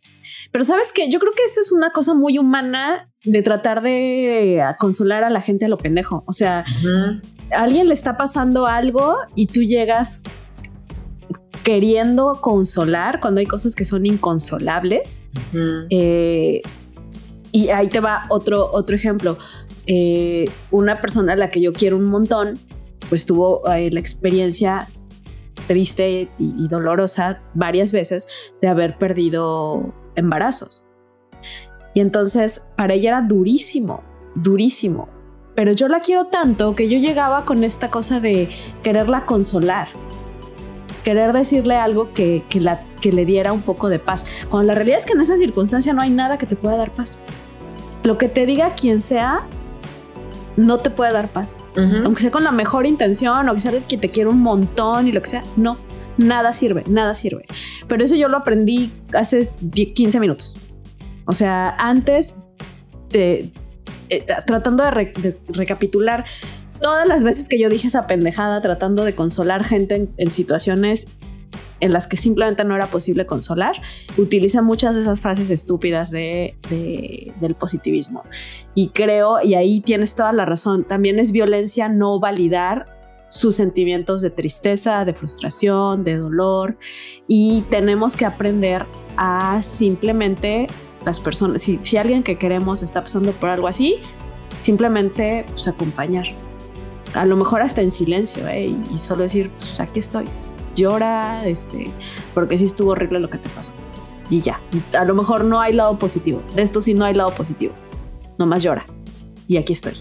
[0.51, 4.63] Pero sabes que yo creo que eso es una cosa muy humana de tratar de
[4.79, 6.23] consolar a la gente a lo pendejo.
[6.25, 6.65] O sea,
[7.51, 10.23] a alguien le está pasando algo y tú llegas
[11.63, 15.23] queriendo consolar cuando hay cosas que son inconsolables.
[15.89, 16.61] Eh,
[17.51, 19.37] y ahí te va otro, otro ejemplo.
[19.85, 22.57] Eh, una persona a la que yo quiero un montón,
[23.09, 24.87] pues tuvo eh, la experiencia
[25.67, 28.27] triste y, dolorosa varias veces
[28.61, 30.85] de haber perdido embarazos.
[31.93, 34.03] Y entonces para ella era durísimo,
[34.35, 35.09] durísimo.
[35.55, 38.49] Pero yo la quiero tanto que yo llegaba con esta cosa de
[38.83, 39.87] quererla consolar,
[41.03, 44.27] querer decirle algo que, la, que le diera un poco de paz.
[44.49, 46.91] Cuando la realidad es que en esa circunstancia no hay nada que te pueda dar
[46.91, 47.19] paz.
[48.03, 49.41] Lo que te diga quien sea
[50.57, 51.57] no te puede dar paz.
[52.03, 55.11] Aunque sea con la mejor intención o que sea que te quiere un montón y
[55.11, 55.77] lo que sea, no.
[56.17, 57.45] Nada sirve, nada sirve.
[57.87, 60.57] Pero eso yo lo aprendí hace 15 minutos.
[61.25, 62.41] O sea, antes
[63.09, 63.51] de,
[64.09, 66.25] eh, tratando de, recapitular
[66.81, 71.07] todas las veces que yo dije esa pendejada, tratando de consolar gente en situaciones
[71.79, 73.75] en las que simplemente no era posible consolar,
[74.17, 76.55] utiliza muchas de esas frases estúpidas de,
[77.39, 78.23] del positivismo.
[78.73, 82.85] Y creo, y ahí tienes toda la razón, también es violencia no validar
[83.29, 86.77] sus sentimientos de tristeza, de frustración, de dolor,
[87.27, 88.85] y tenemos que aprender
[89.17, 90.67] a simplemente
[91.05, 93.97] las personas, si, si alguien que queremos está pasando por algo así,
[94.59, 96.27] simplemente pues, acompañar.
[97.13, 98.75] A lo mejor hasta en silencio, ¿eh?
[98.93, 100.25] y solo decir, pues aquí estoy
[100.77, 101.91] llora, este,
[102.33, 103.73] porque sí estuvo horrible lo que te pasó.
[104.29, 104.61] Y ya,
[104.97, 106.43] a lo mejor no hay lado positivo.
[106.55, 107.73] De esto sí no hay lado positivo.
[108.37, 108.85] Nomás llora.
[109.47, 109.93] Y aquí estoy.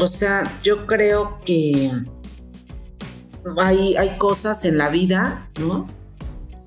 [0.00, 1.90] O sea, yo creo que
[3.58, 5.88] hay, hay cosas en la vida, ¿no?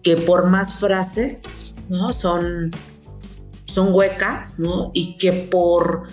[0.04, 2.14] Que por más frases, ¿no?
[2.14, 2.72] Son,
[3.66, 4.92] son huecas, ¿no?
[4.94, 6.08] Y que por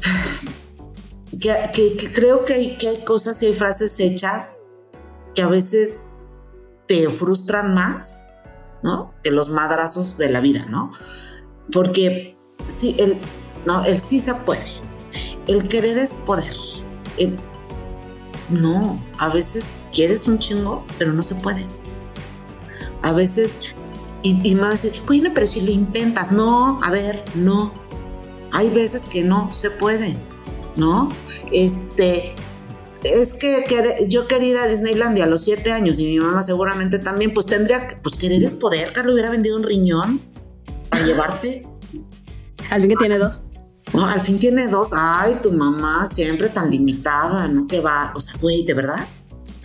[1.40, 4.52] que, creo que hay, que hay cosas y hay frases hechas
[5.34, 6.00] que a veces
[6.86, 8.26] te frustran más,
[8.82, 9.14] ¿no?
[9.22, 10.90] Que los madrazos de la vida, ¿no?
[11.72, 13.16] Porque sí, el,
[13.66, 14.66] no, el sí se puede.
[15.46, 16.54] El querer es poder.
[18.48, 21.66] no, a veces quieres un chingo, pero no se puede.
[23.02, 23.74] A veces,
[24.22, 27.72] y, y me va a decir, bueno, pero si lo intentas, no, a ver, no.
[28.52, 30.16] Hay veces que no se puede,
[30.76, 31.08] ¿no?
[31.52, 32.34] Este,
[33.04, 36.98] es que yo quería ir a Disneylandia a los siete años y mi mamá seguramente
[36.98, 40.20] también, pues tendría que, pues querer es poder, Carlos hubiera vendido un riñón
[40.88, 41.66] para llevarte.
[42.70, 43.42] Al fin que tiene dos.
[43.92, 44.90] No, al fin tiene dos.
[44.94, 47.66] Ay, tu mamá siempre tan limitada, ¿no?
[47.66, 49.08] Que va, o sea, güey, ¿de verdad?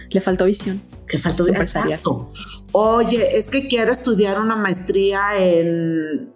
[0.10, 0.82] Le faltó visión.
[1.08, 1.63] Que faltó visión.
[1.63, 2.32] Exacto.
[2.71, 6.32] Oye, es que quiero estudiar una maestría en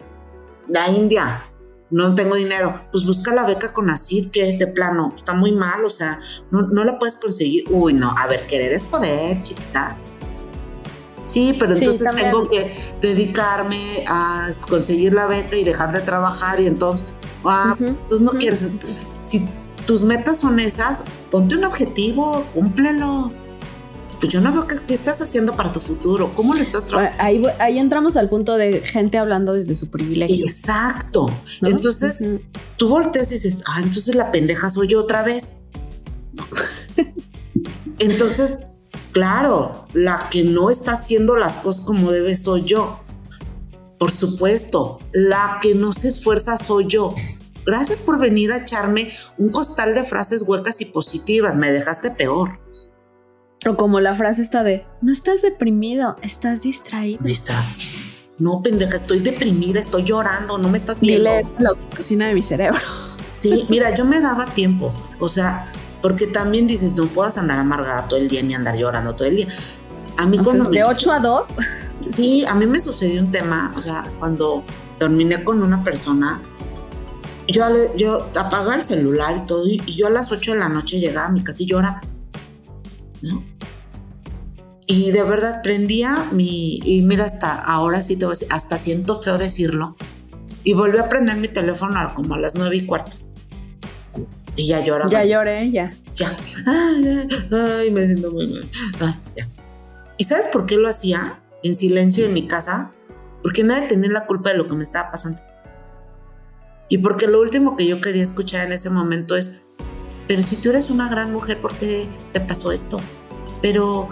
[0.68, 1.49] la India
[1.90, 5.84] no tengo dinero, pues busca la beca con ACID, que de plano está muy mal,
[5.84, 7.64] o sea, no, no la puedes conseguir.
[7.70, 9.96] Uy, no, a ver, querer es poder, chiquita.
[11.24, 16.66] Sí, pero entonces tengo que dedicarme a conseguir la beca y dejar de trabajar y
[16.66, 17.06] entonces,
[17.44, 18.68] ah, entonces no quieres.
[19.22, 19.46] Si
[19.86, 23.32] tus metas son esas, ponte un objetivo, cúmplelo
[24.20, 27.16] pues yo no veo qué, estás haciendo para tu futuro, cómo lo estás trabajando.
[27.22, 30.44] Ahí, ahí entramos al punto de gente hablando desde su privilegio.
[30.44, 31.30] Exacto.
[31.62, 32.22] Entonces,
[32.76, 35.56] tú volteas y dices, ah, entonces la pendeja soy yo otra vez.
[37.98, 38.66] entonces,
[39.12, 43.00] claro, la que no está haciendo las cosas como debe soy yo.
[43.98, 47.14] Por supuesto, la que no se esfuerza soy yo.
[47.64, 51.56] Gracias por venir a echarme un costal de frases huecas y positivas.
[51.56, 52.59] Me dejaste peor.
[53.66, 57.22] O como la frase está de, no estás deprimido, estás distraído.
[57.22, 57.74] Distraído.
[58.38, 61.30] No, pendeja, estoy deprimida, estoy llorando, no me estás viendo.
[61.30, 62.80] Dile la oxitocina de mi cerebro.
[63.26, 65.70] Sí, mira, yo me daba tiempos, o sea,
[66.00, 69.36] porque también dices, no puedas andar amargada todo el día ni andar llorando todo el
[69.36, 69.48] día.
[70.16, 70.70] A mí cuando...
[70.70, 71.48] de 8 a 2.
[72.00, 74.64] Sí, a mí me sucedió un tema, o sea, cuando
[74.98, 76.40] terminé con una persona,
[77.46, 77.62] yo,
[77.94, 81.26] yo apagaba el celular y todo, y yo a las 8 de la noche llegaba
[81.26, 82.00] a mi casa y lloraba.
[83.22, 83.44] ¿No?
[84.86, 88.76] Y de verdad prendía mi, y mira, hasta ahora sí te voy a decir, hasta
[88.76, 89.96] siento feo decirlo.
[90.64, 93.16] Y volví a prender mi teléfono como a las nueve y cuarto.
[94.56, 95.10] Y ya lloraba.
[95.10, 95.92] Ya lloré, ya.
[96.14, 96.36] Ya.
[97.52, 98.68] Ay, me siento muy mal.
[99.00, 99.16] Ah,
[100.18, 102.92] ¿Y sabes por qué lo hacía en silencio en mi casa?
[103.42, 105.40] Porque nadie tenía la culpa de lo que me estaba pasando.
[106.88, 109.62] Y porque lo último que yo quería escuchar en ese momento es,
[110.30, 113.00] pero si tú eres una gran mujer, ¿por qué te pasó esto?
[113.60, 114.08] Pero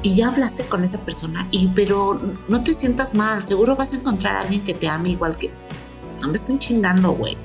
[0.00, 2.18] y ya hablaste con esa persona, y pero
[2.48, 5.50] no te sientas mal, seguro vas a encontrar a alguien que te ame igual que...
[6.22, 7.36] No me están chingando, güey.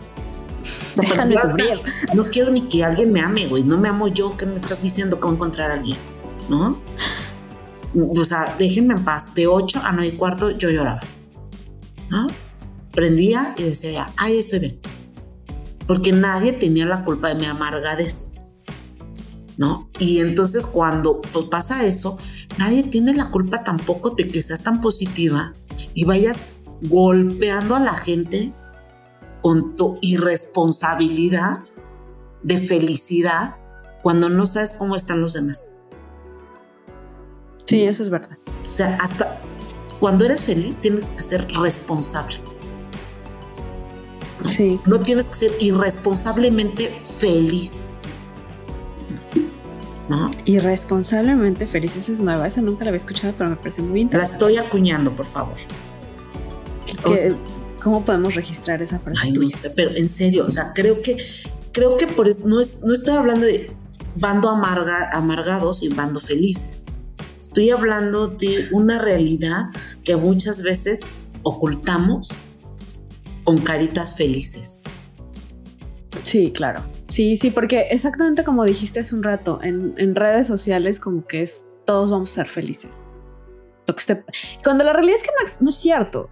[2.13, 3.65] No quiero ni que alguien me ame, güey.
[3.65, 4.37] No me amo yo.
[4.37, 5.97] ¿Qué me estás diciendo a encontrar a alguien?
[6.47, 6.81] ¿No?
[7.93, 9.35] O sea, déjenme en paz.
[9.35, 11.01] De 8 a 9 y cuarto yo lloraba.
[12.09, 12.29] ¿No?
[12.93, 14.79] Prendía y decía, ay, estoy bien.
[15.87, 18.33] Porque nadie tenía la culpa de mi amargadez.
[19.57, 19.89] ¿No?
[19.99, 22.17] Y entonces cuando pues, pasa eso,
[22.57, 25.53] nadie tiene la culpa tampoco de que seas tan positiva
[25.93, 26.43] y vayas
[26.81, 28.51] golpeando a la gente
[29.41, 31.59] con tu irresponsabilidad
[32.43, 33.55] de felicidad
[34.01, 35.69] cuando no sabes cómo están los demás.
[37.65, 38.37] Sí, eso es verdad.
[38.61, 39.39] O sea, hasta
[39.99, 42.41] cuando eres feliz tienes que ser responsable.
[44.47, 44.79] Sí.
[44.85, 47.91] No tienes que ser irresponsablemente feliz.
[50.09, 50.29] ¿no?
[50.43, 54.57] Irresponsablemente felices es nueva, esa nunca la había escuchado, pero me parece muy La estoy
[54.57, 55.55] acuñando, por favor.
[57.81, 59.19] ¿Cómo podemos registrar esa frase?
[59.21, 61.17] Ay, no sé, pero en serio, o sea, creo que,
[61.71, 63.73] creo que por eso, no, es, no estoy hablando de
[64.15, 66.83] bando amarga, amargados y bando felices.
[67.39, 69.69] Estoy hablando de una realidad
[70.03, 70.99] que muchas veces
[71.43, 72.29] ocultamos
[73.43, 74.85] con caritas felices.
[76.23, 76.83] Sí, claro.
[77.07, 81.67] Sí, sí, porque exactamente como dijiste hace un rato, en, redes sociales como que es
[81.85, 83.07] todos vamos a ser felices.
[83.87, 84.23] Lo que
[84.63, 85.29] Cuando la realidad es que
[85.61, 86.29] no, es cierto.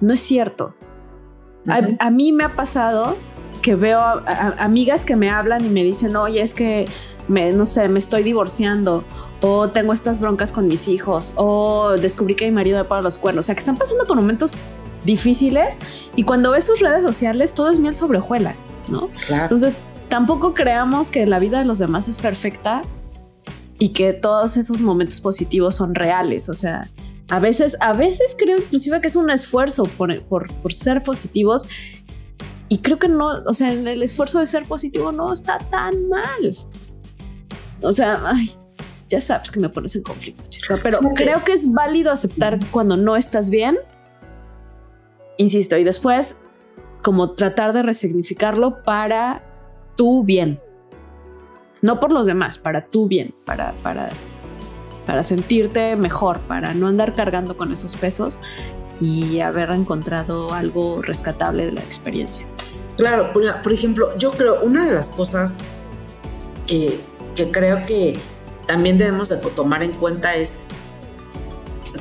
[0.00, 0.74] No es cierto.
[1.66, 3.16] a, mí me ha pasado
[3.62, 4.00] que veo
[4.58, 6.86] amigas que me hablan y me dicen, oye, es que
[7.26, 9.04] me, no sé, me estoy divorciando
[9.40, 13.18] o tengo estas broncas con mis hijos, o descubrí que mi marido me para los
[13.18, 13.44] cuernos.
[13.44, 14.54] O sea, que están pasando por momentos
[15.04, 15.80] difíciles
[16.16, 19.08] y cuando ves sus redes sociales todo es miel sobre hojuelas, ¿no?
[19.30, 22.82] Entonces, tampoco creamos que la vida de los demás es perfecta
[23.78, 26.48] y que todos esos momentos positivos son reales.
[26.48, 26.88] O sea,
[27.28, 31.68] a veces, a veces creo inclusive que es un esfuerzo por, por, por ser positivos
[32.68, 36.58] y creo que no, o sea, el esfuerzo de ser positivo no está tan mal.
[37.80, 38.50] O sea, ay,
[39.08, 40.44] ya sabes que me pones en conflicto,
[40.82, 43.78] pero creo que es válido aceptar cuando no estás bien.
[45.38, 46.40] Insisto, y después
[47.02, 49.42] como tratar de resignificarlo para
[49.96, 50.60] tu bien.
[51.80, 54.10] No por los demás, para tu bien, para, para,
[55.06, 58.40] para sentirte mejor, para no andar cargando con esos pesos
[59.00, 62.46] y haber encontrado algo rescatable de la experiencia.
[62.96, 65.58] Claro, por, ejemplo, yo creo, una de las cosas
[66.66, 66.98] que,
[67.36, 68.18] que creo que
[68.66, 70.58] también debemos de tomar en cuenta es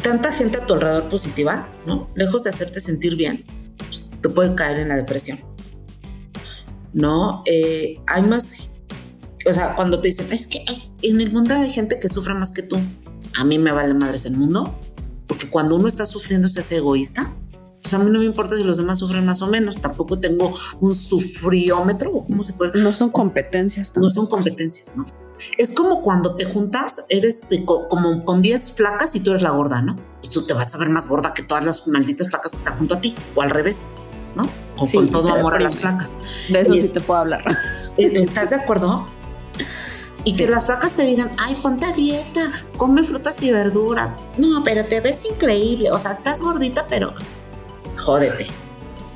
[0.02, 2.10] tanta gente a tu alrededor positiva, ¿no?
[2.16, 3.46] Lejos de hacerte sentir bien,
[3.78, 5.40] pues, te puede caer en la depresión.
[6.94, 7.44] ¿No?
[7.46, 8.72] Eh, hay más,
[9.48, 10.64] o sea, cuando te dicen, es que
[11.02, 12.78] en el mundo hay gente que sufre más que tú.
[13.38, 14.80] A mí me vale madres el mundo,
[15.28, 17.34] porque cuando uno está sufriendo se hace egoísta.
[17.82, 19.80] Pues a mí no me importa si los demás sufren más o menos.
[19.80, 22.82] Tampoco tengo un sufriómetro o cómo se puede.
[22.82, 23.96] No son competencias.
[23.96, 25.06] No son competencias, ¿no?
[25.58, 29.82] Es como cuando te juntas, eres como con 10 flacas y tú eres la gorda,
[29.82, 29.96] ¿no?
[30.22, 32.78] Pues tú te vas a ver más gorda que todas las malditas flacas que están
[32.78, 33.88] junto a ti, o al revés,
[34.36, 34.50] ¿no?
[34.78, 36.18] O con todo amor a las flacas.
[36.50, 37.44] De eso sí te puedo hablar.
[37.98, 39.08] ¿Estás de acuerdo?
[40.24, 44.14] Y que las flacas te digan, ay, ponte a dieta, come frutas y verduras.
[44.38, 45.90] No, pero te ves increíble.
[45.92, 47.14] O sea, estás gordita, pero
[47.96, 48.48] jódete.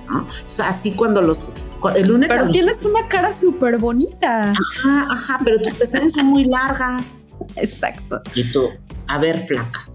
[0.09, 0.21] ¿no?
[0.21, 1.53] O sea, así cuando los
[1.95, 4.51] el lunes pero tienes una cara súper bonita.
[4.51, 7.19] Ajá, ajá, pero tus pestañas son muy largas.
[7.55, 8.21] Exacto.
[8.35, 8.69] Y tú,
[9.07, 9.89] a ver, flaca.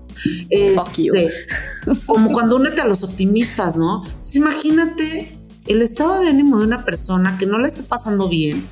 [0.49, 1.31] Este,
[2.07, 4.03] como cuando únete a los optimistas, ¿no?
[4.33, 8.67] imagínate el estado de ánimo de una persona que no le esté pasando bien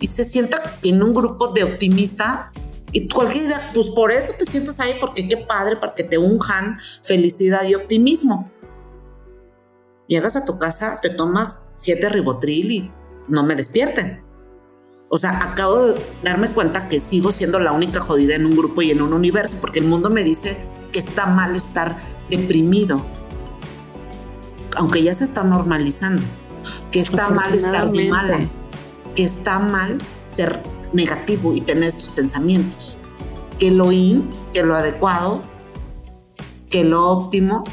[0.00, 2.50] y se sienta en un grupo de optimistas
[2.92, 6.78] y cualquiera, pues por eso te sientas ahí, porque qué padre, para que te unjan
[7.04, 8.50] felicidad y optimismo.
[10.08, 12.92] Llegas a tu casa, te tomas siete ribotril y
[13.28, 14.22] no me despierten.
[15.08, 18.82] O sea, acabo de darme cuenta que sigo siendo la única jodida en un grupo
[18.82, 20.58] y en un universo, porque el mundo me dice
[20.92, 23.00] que está mal estar deprimido,
[24.76, 26.22] aunque ya se está normalizando,
[26.92, 28.66] que está mal estar de malas,
[29.14, 30.62] que está mal ser
[30.92, 32.96] negativo y tener estos pensamientos,
[33.58, 35.42] que lo in, que lo adecuado,
[36.68, 37.64] que lo óptimo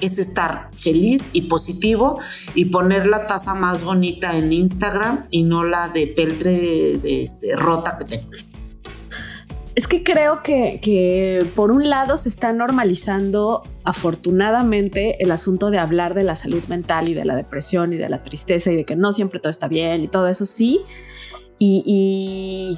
[0.00, 2.18] es estar feliz y positivo
[2.54, 7.56] y poner la taza más bonita en Instagram y no la de peltre de, este,
[7.56, 8.30] rota que tengo.
[9.74, 15.78] Es que creo que, que, por un lado se está normalizando afortunadamente el asunto de
[15.78, 18.84] hablar de la salud mental y de la depresión y de la tristeza y de
[18.84, 20.80] que no siempre todo está bien y todo eso sí.
[21.60, 22.76] Y,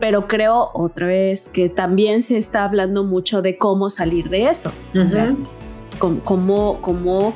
[0.00, 4.72] pero creo otra vez que también se está hablando mucho de cómo salir de eso
[6.24, 7.34] cómo, cómo,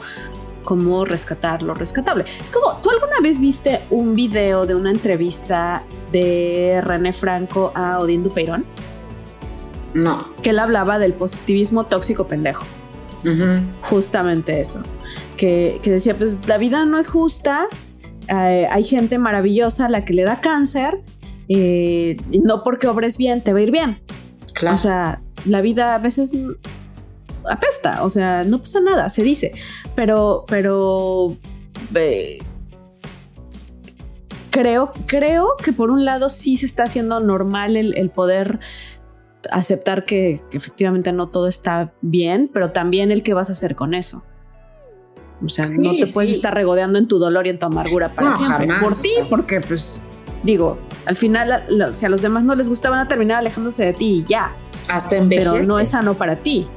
[0.65, 2.25] cómo rescatar lo rescatable.
[2.43, 8.01] Es como, ¿tú alguna vez viste un video de una entrevista de René Franco a
[8.01, 8.65] Odín Dupeirón?
[9.95, 10.29] No.
[10.43, 12.65] Que él hablaba del positivismo tóxico pendejo.
[13.83, 14.83] Justamente eso.
[15.37, 17.67] Que, decía, pues la vida no es justa,
[18.29, 21.01] eh, hay gente maravillosa a la que le da cáncer,
[21.49, 24.01] eh, no porque obres bien te va a ir bien.
[24.55, 24.77] Claro.
[24.77, 26.33] O sea, la vida a veces
[27.51, 29.53] apesta, o sea, no pasa nada, se dice,
[29.95, 31.37] pero, pero
[34.51, 38.61] creo, creo que por un lado sí se está haciendo normal el, poder
[39.51, 43.95] aceptar que, efectivamente no todo está bien, pero también el que vas a hacer con
[43.95, 44.25] eso.
[45.45, 48.33] O sea, no te puedes estar regodeando en tu dolor y en tu amargura para
[48.33, 48.69] siempre.
[48.81, 50.03] por ti, porque pues
[50.47, 53.93] Digo, al final, si a los demás no les gusta, van a terminar alejándose de
[53.93, 54.53] ti y ya.
[54.89, 55.51] Hasta envejece.
[55.51, 56.69] Pero no es sano para ti.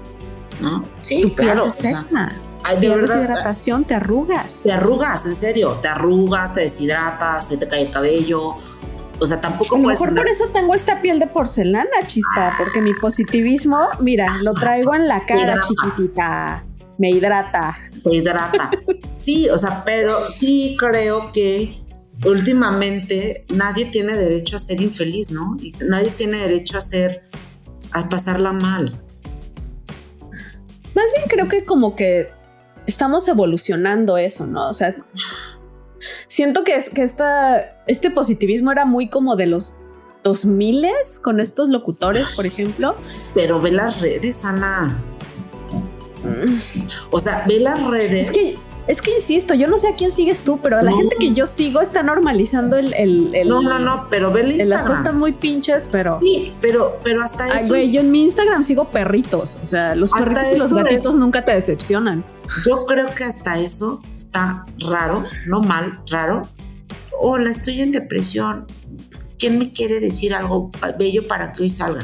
[0.59, 0.85] ¿No?
[1.01, 1.63] Sí, tu claro.
[1.63, 2.33] piel se seca.
[2.79, 4.63] de deshidratación, te arrugas.
[4.63, 5.77] Te arrugas, en serio.
[5.81, 8.55] Te arrugas, te deshidratas, se te cae el cabello.
[9.21, 12.81] O sea, tampoco A lo mejor por eso tengo esta piel de porcelana, chispa, porque
[12.81, 16.65] mi positivismo, mira, lo traigo en la cara, chiquitita.
[16.97, 17.75] Me hidrata.
[18.05, 18.71] Me hidrata.
[19.15, 21.81] sí, o sea, pero sí creo que
[22.25, 25.55] últimamente nadie tiene derecho a ser infeliz, ¿no?
[25.61, 27.23] Y nadie tiene derecho a ser,
[27.91, 28.97] a pasarla mal.
[30.99, 32.29] Más bien creo que como que
[32.85, 34.69] estamos evolucionando eso, ¿no?
[34.69, 34.97] O sea,
[36.27, 39.77] siento que, que esta, este positivismo era muy como de los
[40.23, 40.87] 2000
[41.23, 42.97] con estos locutores, por ejemplo.
[43.33, 45.01] Pero ve las redes, Ana.
[47.11, 48.23] O sea, ve las redes.
[48.23, 48.57] Es que
[48.89, 51.31] es que insisto, yo no sé a quién sigues tú, pero a la gente que
[51.33, 52.95] yo sigo está normalizando el.
[52.95, 54.69] el, no, no, no, pero ve el Instagram.
[54.69, 56.11] Las cosas están muy pinches, pero.
[56.15, 57.55] Sí, pero, pero hasta eso.
[57.55, 59.59] Ay, güey, yo en mi Instagram sigo perritos.
[59.61, 62.25] O sea, los perritos y los gatitos nunca te decepcionan.
[62.65, 66.49] Yo creo que hasta eso está raro, no mal, raro.
[67.11, 68.65] Hola, estoy en depresión.
[69.37, 72.03] ¿Quién me quiere decir algo bello para que hoy salga?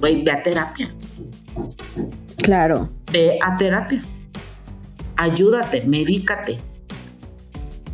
[0.00, 0.94] Güey, ve a terapia.
[2.36, 2.90] Claro.
[3.10, 4.06] Ve a terapia
[5.16, 6.58] ayúdate, medícate.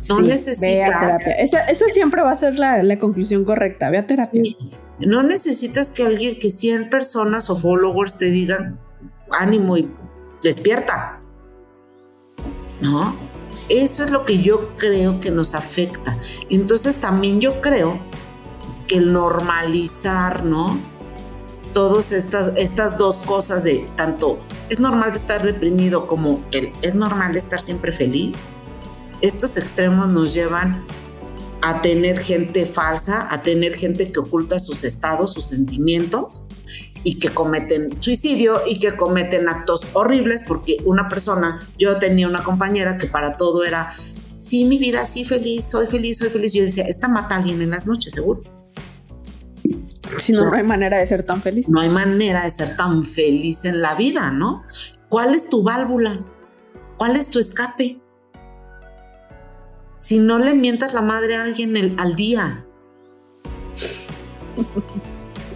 [0.07, 0.61] No necesitas.
[0.61, 1.33] Ve a terapia.
[1.33, 3.89] Esa, siempre va a ser la, conclusión correcta.
[3.89, 4.43] Ve a terapia.
[4.99, 8.79] No necesitas que alguien, que 100 personas o followers te digan
[9.31, 9.89] ánimo y
[10.41, 11.21] despierta.
[12.81, 13.15] ¿No?
[13.69, 16.17] Eso es lo que yo creo que nos afecta.
[16.49, 17.99] Entonces también yo creo
[18.87, 20.79] que el normalizar, ¿no?
[21.73, 24.39] Todas estas, estas dos cosas de tanto
[24.69, 28.47] es normal estar deprimido como el es normal estar siempre feliz.
[29.21, 30.85] Estos extremos nos llevan
[31.61, 36.45] a tener gente falsa, a tener gente que oculta sus estados, sus sentimientos
[37.03, 42.43] y que cometen suicidio y que cometen actos horribles porque una persona, yo tenía una
[42.43, 43.91] compañera que para todo era,
[44.37, 46.53] sí, mi vida, sí, feliz, soy feliz, soy feliz.
[46.53, 48.58] Yo decía, esta mata a alguien en las noches, seguro.
[50.17, 51.69] Si no, no hay manera de ser tan feliz.
[51.69, 54.63] No hay manera de ser tan feliz en la vida, ¿no?
[55.07, 56.25] ¿Cuál es tu válvula?
[56.97, 58.01] ¿Cuál es tu escape?
[59.99, 62.65] Si no le mientas la madre a alguien el, al día.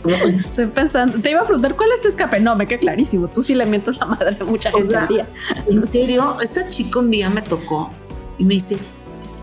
[0.05, 2.39] Estoy pensando, te iba a preguntar cuál es tu escape.
[2.39, 3.29] No, me queda clarísimo.
[3.29, 5.27] Tú sí le mientas la madre a mucha gente al día.
[5.67, 7.89] En serio, esta chica un día me tocó
[8.37, 8.77] y me dice: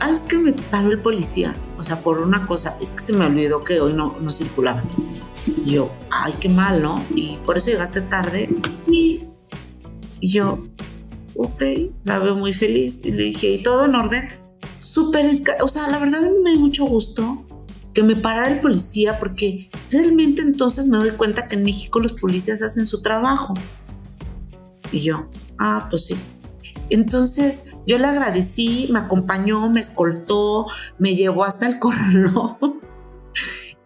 [0.01, 3.15] Ah, es que me paró el policía o sea, por una cosa, es que se
[3.15, 4.85] me olvidó que hoy no, no circulaba.
[5.65, 7.03] Y yo, ay, qué mal, ¿no?
[7.15, 8.55] Y por eso llegaste tarde.
[8.71, 9.27] Sí.
[10.21, 10.67] Y yo,
[11.37, 11.63] ok,
[12.05, 13.01] la veo muy feliz.
[13.03, 14.29] Y le dije, ¿y todo en orden?
[14.79, 17.47] Súper, o sea, la verdad me dio mucho gusto
[17.95, 22.13] que me parara el policía porque realmente entonces me doy cuenta que en México los
[22.13, 23.55] policías hacen su trabajo.
[24.93, 26.17] Y yo, ah, pues sí.
[26.91, 30.67] Entonces yo le agradecí, me acompañó, me escoltó,
[30.99, 32.81] me llevó hasta el corralón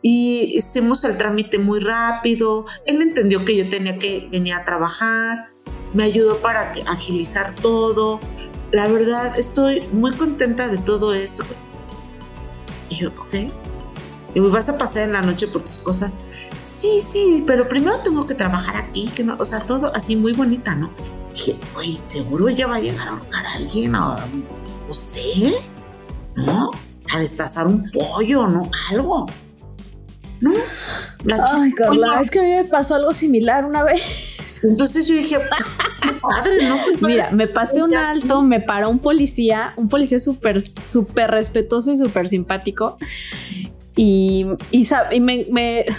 [0.06, 2.66] y hicimos el trámite muy rápido.
[2.84, 5.46] Él entendió que yo tenía que venir a trabajar,
[5.94, 8.20] me ayudó para agilizar todo.
[8.70, 11.42] La verdad, estoy muy contenta de todo esto.
[12.90, 13.50] Y yo, ok.
[14.34, 16.18] Y vas a pasar en la noche por tus cosas.
[16.60, 20.90] Sí, sí, pero primero tengo que trabajar aquí, o sea, todo así muy bonita, ¿no?
[21.34, 24.16] Dije, güey, seguro ella va a llegar a ahorcar a alguien, a,
[24.86, 25.52] no sé,
[26.36, 26.70] ¿no?
[27.12, 28.70] A destazar un pollo, ¿no?
[28.90, 29.26] Algo.
[30.40, 30.52] ¿No?
[31.54, 34.36] Ay, Carla, es que a mí me pasó algo similar una vez.
[34.62, 35.76] Entonces yo dije, pues,
[36.20, 36.76] padre, ¿no?
[37.06, 41.96] Mira, me pasé un alto, me paró un policía, un policía súper, súper respetuoso y
[41.96, 42.98] súper simpático.
[43.96, 45.46] Y, y, y me,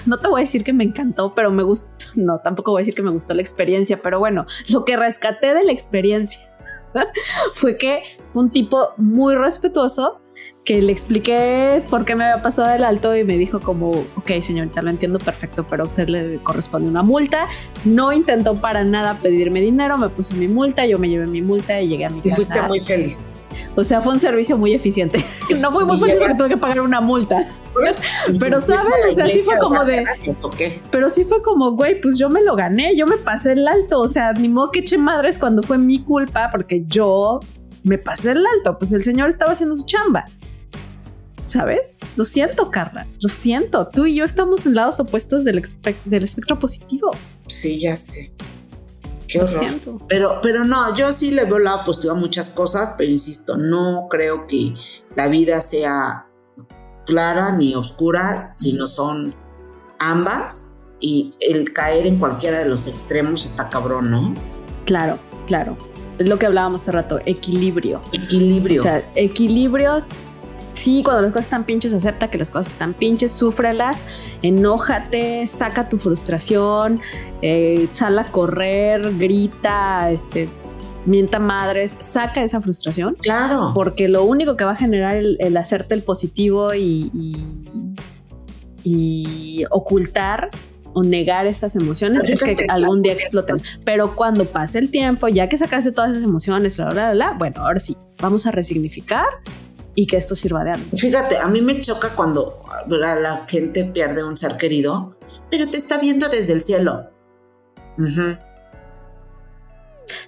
[0.06, 2.82] no te voy a decir que me encantó, pero me gustó, no, tampoco voy a
[2.82, 6.41] decir que me gustó la experiencia, pero bueno, lo que rescaté de la experiencia
[7.54, 10.22] fue que fue un tipo muy respetuoso
[10.66, 14.32] que le expliqué por qué me había pasado el alto y me dijo como, ok
[14.41, 17.48] señorita, lo entiendo perfecto, pero a usted le corresponde una multa.
[17.86, 21.80] No intentó para nada pedirme dinero, me puso mi multa, yo me llevé mi multa
[21.80, 22.30] y llegué a mi casa.
[22.30, 23.30] Y fuiste muy feliz.
[23.76, 25.24] O sea, fue un servicio muy eficiente.
[25.62, 27.47] no fui muy feliz porque tuve que pagar una multa.
[27.74, 28.01] Pues,
[28.39, 29.97] pero sabes, o sea, sí fue como de.
[29.97, 30.82] Gracias, ¿o qué?
[30.91, 33.99] Pero sí fue como, güey, pues yo me lo gané, yo me pasé el alto.
[33.99, 37.39] O sea, ni modo que eche madres cuando fue mi culpa, porque yo
[37.84, 38.78] me pasé el alto.
[38.78, 40.26] Pues el señor estaba haciendo su chamba.
[41.45, 41.99] ¿Sabes?
[42.16, 43.08] Lo siento, Carla.
[43.20, 43.88] Lo siento.
[43.88, 45.62] Tú y yo estamos en lados opuestos del,
[46.06, 47.12] del espectro positivo.
[47.47, 48.34] Sí, ya sé.
[49.28, 49.99] Qué Lo siento.
[50.07, 54.07] Pero, pero no, yo sí le veo la positivo a muchas cosas, pero insisto, no
[54.09, 54.76] creo que
[55.15, 56.28] la vida sea
[57.05, 59.36] clara ni oscura, sino son
[59.99, 60.73] ambas.
[60.99, 64.34] Y el caer en cualquiera de los extremos está cabrón, ¿no?
[64.86, 65.78] Claro, claro.
[66.17, 68.01] Es lo que hablábamos hace rato, equilibrio.
[68.13, 68.82] Equilibrio.
[68.82, 70.01] O sea, equilibrio
[70.76, 74.05] sí, cuando las cosas están pinches, acepta que las cosas están pinches, súfrelas,
[74.41, 76.99] enójate, saca tu frustración,
[77.41, 80.47] eh, sal a correr, grita, este,
[81.05, 83.15] mienta madres, saca esa frustración.
[83.21, 83.71] Claro.
[83.73, 87.11] Porque lo único que va a generar el, hacerte el positivo y,
[88.84, 90.51] y, ocultar
[90.93, 93.61] o negar estas emociones es que algún día exploten.
[93.84, 97.61] Pero cuando pase el tiempo, ya que sacaste todas esas emociones, bla, bla, bla, bueno,
[97.61, 99.26] ahora sí, vamos a resignificar
[99.96, 100.86] y que esto sirva de algo.
[100.98, 102.54] Fíjate, a mí me choca cuando
[102.88, 105.16] la, gente pierde un ser querido,
[105.50, 107.10] pero te está viendo desde el cielo.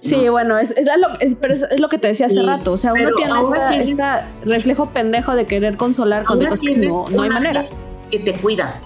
[0.00, 0.74] Sí, bueno, es,
[1.78, 2.72] lo, que te decía hace rato.
[2.72, 4.02] O sea, uno tiene este
[4.44, 7.66] reflejo pendejo de querer consolar con cosas que no, hay manera.
[8.10, 8.80] Que te cuida.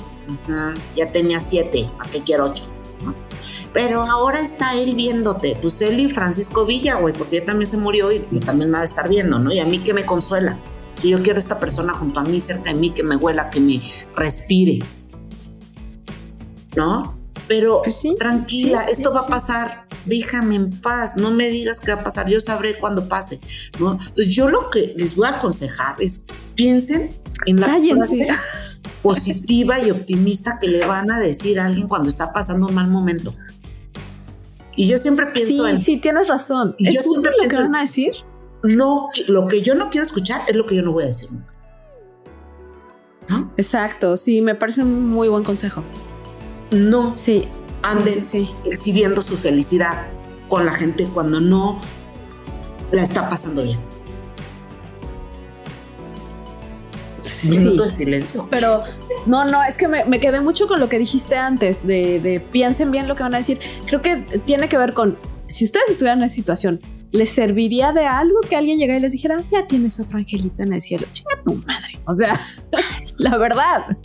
[0.96, 2.64] Ya tenía siete, ¿a qué quiero ocho?
[3.72, 7.78] Pero ahora está él viéndote, pues él y Francisco Villa, güey, porque él también se
[7.78, 9.50] murió y también me va a estar viendo, ¿no?
[9.50, 10.58] Y a mí que me consuela.
[10.94, 13.50] Si yo quiero a esta persona junto a mí, cerca de mí, que me huela,
[13.50, 13.82] que me
[14.16, 14.80] respire.
[16.76, 17.18] ¿No?
[17.48, 19.86] Pero pues tranquila, esto va a pasar.
[20.04, 23.40] Déjame en paz, no me digas qué va a pasar, yo sabré cuando pase,
[23.78, 23.92] ¿no?
[23.92, 26.26] Entonces yo lo que les voy a aconsejar es
[26.56, 27.12] piensen
[27.46, 28.26] en la frase
[29.00, 32.88] positiva y optimista que le van a decir a alguien cuando está pasando un mal
[32.88, 33.32] momento.
[34.74, 35.82] Y yo siempre pienso sí, en...
[35.82, 36.74] Sí, tienes razón.
[36.78, 38.12] ¿Es lo que van a decir?
[38.64, 41.32] No, lo que yo no quiero escuchar es lo que yo no voy a decir
[41.32, 41.54] nunca.
[43.28, 43.52] ¿No?
[43.56, 45.82] Exacto, sí, me parece un muy buen consejo.
[46.70, 47.48] No sí,
[47.82, 48.24] anden
[48.64, 50.06] exhibiendo su felicidad
[50.48, 51.80] con la gente cuando no
[52.90, 53.78] la está pasando bien.
[57.48, 58.46] Minuto de silencio.
[58.50, 58.82] Pero
[59.26, 63.08] no, no, es que me, quedé mucho con lo que dijiste antes, de, piensen bien
[63.08, 63.58] lo que van a decir.
[63.86, 65.16] Creo que tiene que ver con,
[65.48, 66.80] si ustedes estuvieran en esa situación,
[67.12, 70.72] ¿les serviría de algo que alguien llegara y les dijera, ya tienes otro angelito en
[70.72, 71.06] el cielo?
[71.12, 72.00] Chinga tu madre.
[72.06, 72.40] O sea,
[73.18, 73.98] la verdad,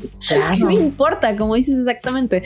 [0.60, 2.44] no me importa, como dices exactamente.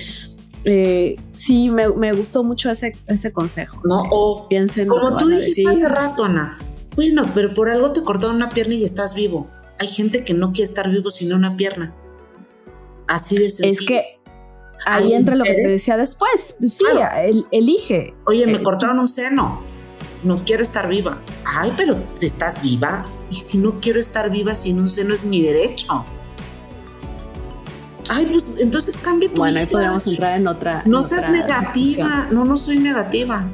[0.63, 3.81] Eh, sí, me, gustó mucho ese, ese consejo.
[3.83, 4.87] No, o piensen.
[4.87, 6.57] Como tú dijiste hace rato, Ana.
[6.95, 9.49] Bueno, pero por algo te cortaron una pierna y estás vivo
[9.81, 11.95] hay gente que no quiere estar vivo sin una pierna.
[13.07, 13.81] Así de sencillo.
[13.81, 14.19] Es que
[14.85, 16.57] ahí entra lo que te decía después.
[16.63, 16.85] Sí,
[17.51, 18.13] elige.
[18.27, 19.63] Oye, me cortaron un seno.
[20.23, 21.21] No quiero estar viva.
[21.45, 23.05] Ay, pero estás viva.
[23.29, 26.05] Y si no quiero estar viva sin un seno es mi derecho.
[28.09, 30.83] Ay, pues entonces cambia tu Bueno, ahí podríamos entrar en otra.
[30.85, 32.27] No seas negativa.
[32.31, 33.49] No, no soy negativa.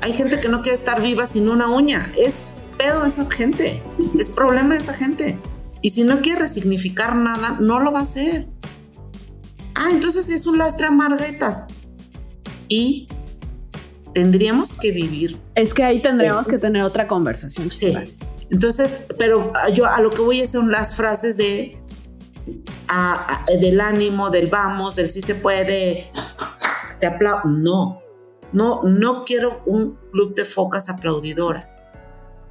[0.00, 2.10] Hay gente que no quiere estar viva sin una uña.
[2.16, 3.82] Es pedo de esa gente,
[4.18, 5.38] es problema de esa gente.
[5.82, 8.48] Y si no quiere resignificar nada, no lo va a hacer.
[9.74, 11.64] Ah, entonces es un lastre a marguetas.
[12.68, 13.08] Y
[14.16, 15.38] tendríamos que vivir.
[15.54, 17.70] Es que ahí tendríamos que tener otra conversación.
[17.70, 17.94] Sí.
[18.50, 21.76] Entonces, pero yo a lo que voy son las frases de
[23.60, 26.10] del ánimo, del vamos, del sí se puede,
[26.98, 27.42] te aplaudo.
[27.44, 28.00] No,
[28.54, 31.82] no, no quiero un club de focas aplaudidoras.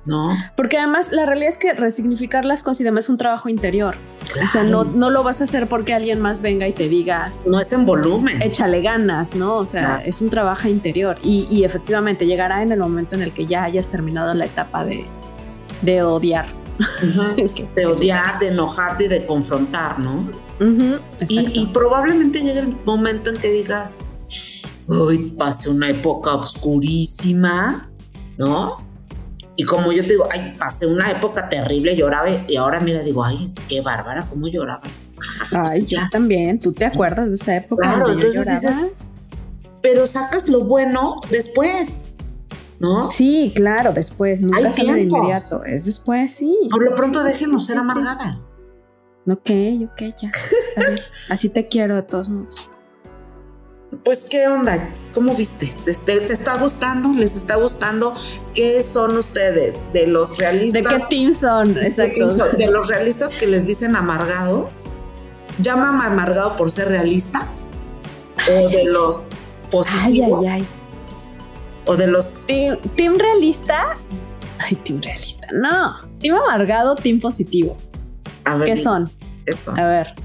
[0.06, 0.38] ¿No?
[0.56, 3.96] Porque además la realidad es que resignificar las cosas y demás es un trabajo interior.
[4.44, 7.32] O sea, no, no lo vas a hacer porque alguien más venga y te diga.
[7.46, 8.42] No es en volumen.
[8.42, 9.58] Échale ganas, ¿no?
[9.58, 11.18] O sea, es un trabajo interior.
[11.24, 15.06] Y, efectivamente llegará en el momento en el que ya hayas terminado la etapa de,
[15.82, 16.48] de odiar.
[17.76, 20.30] de odiar, de enojarte y de confrontar, ¿no?
[21.28, 24.00] y, y, probablemente llegue el momento en que digas,
[24.88, 27.90] uy, pasé una época oscurísima,
[28.38, 28.85] ¿no?
[29.58, 33.24] Y como yo te digo, ay, pasé una época terrible, lloraba y ahora mira, digo,
[33.24, 34.84] ay, qué bárbara, cómo lloraba.
[35.54, 37.88] Ay, ya también, ¿tú te acuerdas de esa época?
[37.88, 38.76] Claro, entonces dices,
[39.82, 41.96] pero sacas lo bueno después,
[42.80, 43.10] ¿no?
[43.10, 46.54] Sí, claro, después, nunca es de inmediato, es después, sí.
[46.70, 48.56] Por lo pronto déjenos ser amargadas.
[49.26, 49.50] Ok,
[49.86, 50.32] ok, ya.
[51.30, 52.70] así te quiero de todos modos.
[54.04, 54.90] Pues, ¿qué onda?
[55.14, 55.72] ¿Cómo viste?
[55.86, 57.14] ¿Te, está gustando?
[57.14, 58.14] ¿Les está gustando?
[58.54, 59.76] ¿Qué son ustedes?
[59.94, 60.84] ¿De los realistas?
[60.84, 61.78] ¿De qué team son?
[61.78, 62.30] Exacto.
[62.58, 64.90] De, los realistas que les dicen amargados?
[65.60, 67.48] ¿Llaman amargado por ser realista?
[68.50, 69.28] ¿O de los
[69.72, 70.40] positivos?
[70.42, 70.68] Ay, ay, ay.
[71.86, 72.46] ¿O de los...
[72.48, 72.78] ¿Team,
[73.18, 73.96] realista?
[74.60, 75.48] Ay, team realista.
[75.54, 75.96] No.
[76.20, 77.78] Team amargado, team positivo.
[78.44, 79.10] A ver, ¿Qué son?
[79.46, 79.74] Eso.
[79.78, 80.16] A ver.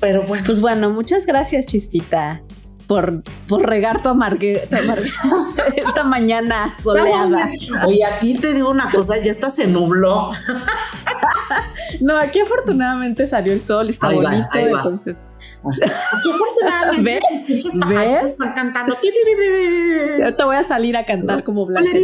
[0.00, 0.44] Pero bueno.
[0.46, 2.42] Pues bueno, muchas gracias, Chispita,
[2.88, 4.66] por, por regar tu amargue,
[5.76, 7.50] esta mañana soleada.
[7.86, 10.30] Oye, aquí te digo una cosa, ya está se nubló.
[12.00, 14.84] no, aquí afortunadamente salió el sol y está Ahí va, bonito, ahí vas.
[14.84, 15.20] entonces.
[15.70, 18.24] Aquí afortunadamente ¿Ves?
[18.24, 18.96] están cantando.
[19.02, 21.90] Sí, ahorita voy a salir a cantar como Blanca.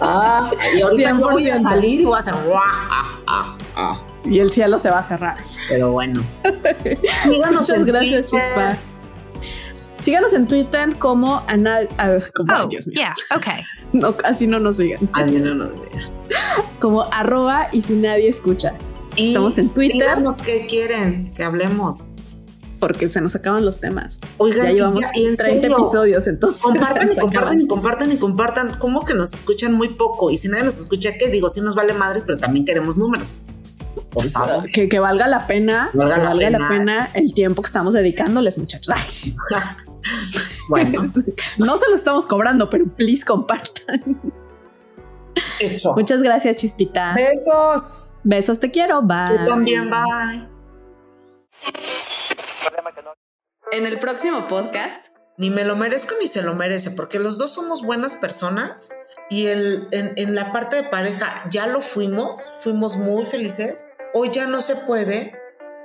[0.00, 1.62] Ah, y ahorita yo voy a 100%.
[1.62, 2.34] salir y voy a hacer
[4.28, 5.36] Y el cielo se va a cerrar.
[5.68, 6.22] Pero bueno.
[7.24, 8.46] Síganos Muchas en gracias, Twitter.
[8.46, 8.76] Chispa.
[9.98, 12.96] Síganos en Twitter como ana, a ver, como, Oh, Dios mío.
[12.98, 13.62] yeah, okay.
[13.92, 15.08] No, así no nos sigan.
[15.14, 16.08] Así no nos diga.
[16.78, 18.74] Como arroba y si nadie escucha.
[19.16, 19.94] Y Estamos en Twitter.
[19.98, 22.10] Díganos qué quieren que hablemos.
[22.78, 24.20] Porque se nos acaban los temas.
[24.36, 26.60] Oigan, ya y llevamos ya- en 30 serio, episodios, entonces.
[26.60, 27.60] Compartan y compartan acaban.
[27.62, 28.78] y compartan y compartan.
[28.78, 30.30] ¿Cómo que nos escuchan muy poco?
[30.30, 31.28] Y si nadie nos escucha, ¿qué?
[31.30, 33.34] Digo, sí nos vale madres, pero también queremos números.
[34.10, 34.64] Por favor.
[34.72, 36.68] que, que valga la pena, Valga que la valga la pena.
[36.68, 38.94] pena el tiempo que estamos dedicándoles, muchachos.
[38.96, 39.36] Ay,
[40.68, 41.02] bueno,
[41.58, 44.20] no se lo estamos cobrando, pero please compartan.
[45.60, 45.92] hecho.
[45.94, 47.14] Muchas gracias, Chispita.
[47.14, 48.10] Besos.
[48.24, 49.02] Besos, te quiero.
[49.02, 49.38] Bye.
[49.38, 50.48] Tú también, bye.
[53.72, 55.08] En el próximo podcast.
[55.36, 58.90] Ni me lo merezco ni se lo merece, porque los dos somos buenas personas
[59.30, 63.84] y el, en, en la parte de pareja ya lo fuimos, fuimos muy felices.
[64.14, 65.38] Hoy ya no se puede.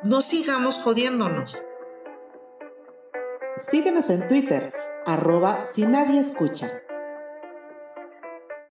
[0.04, 1.66] No sigamos jodiéndonos.
[3.58, 4.74] Síguenos en Twitter,
[5.06, 6.82] arroba si nadie escucha.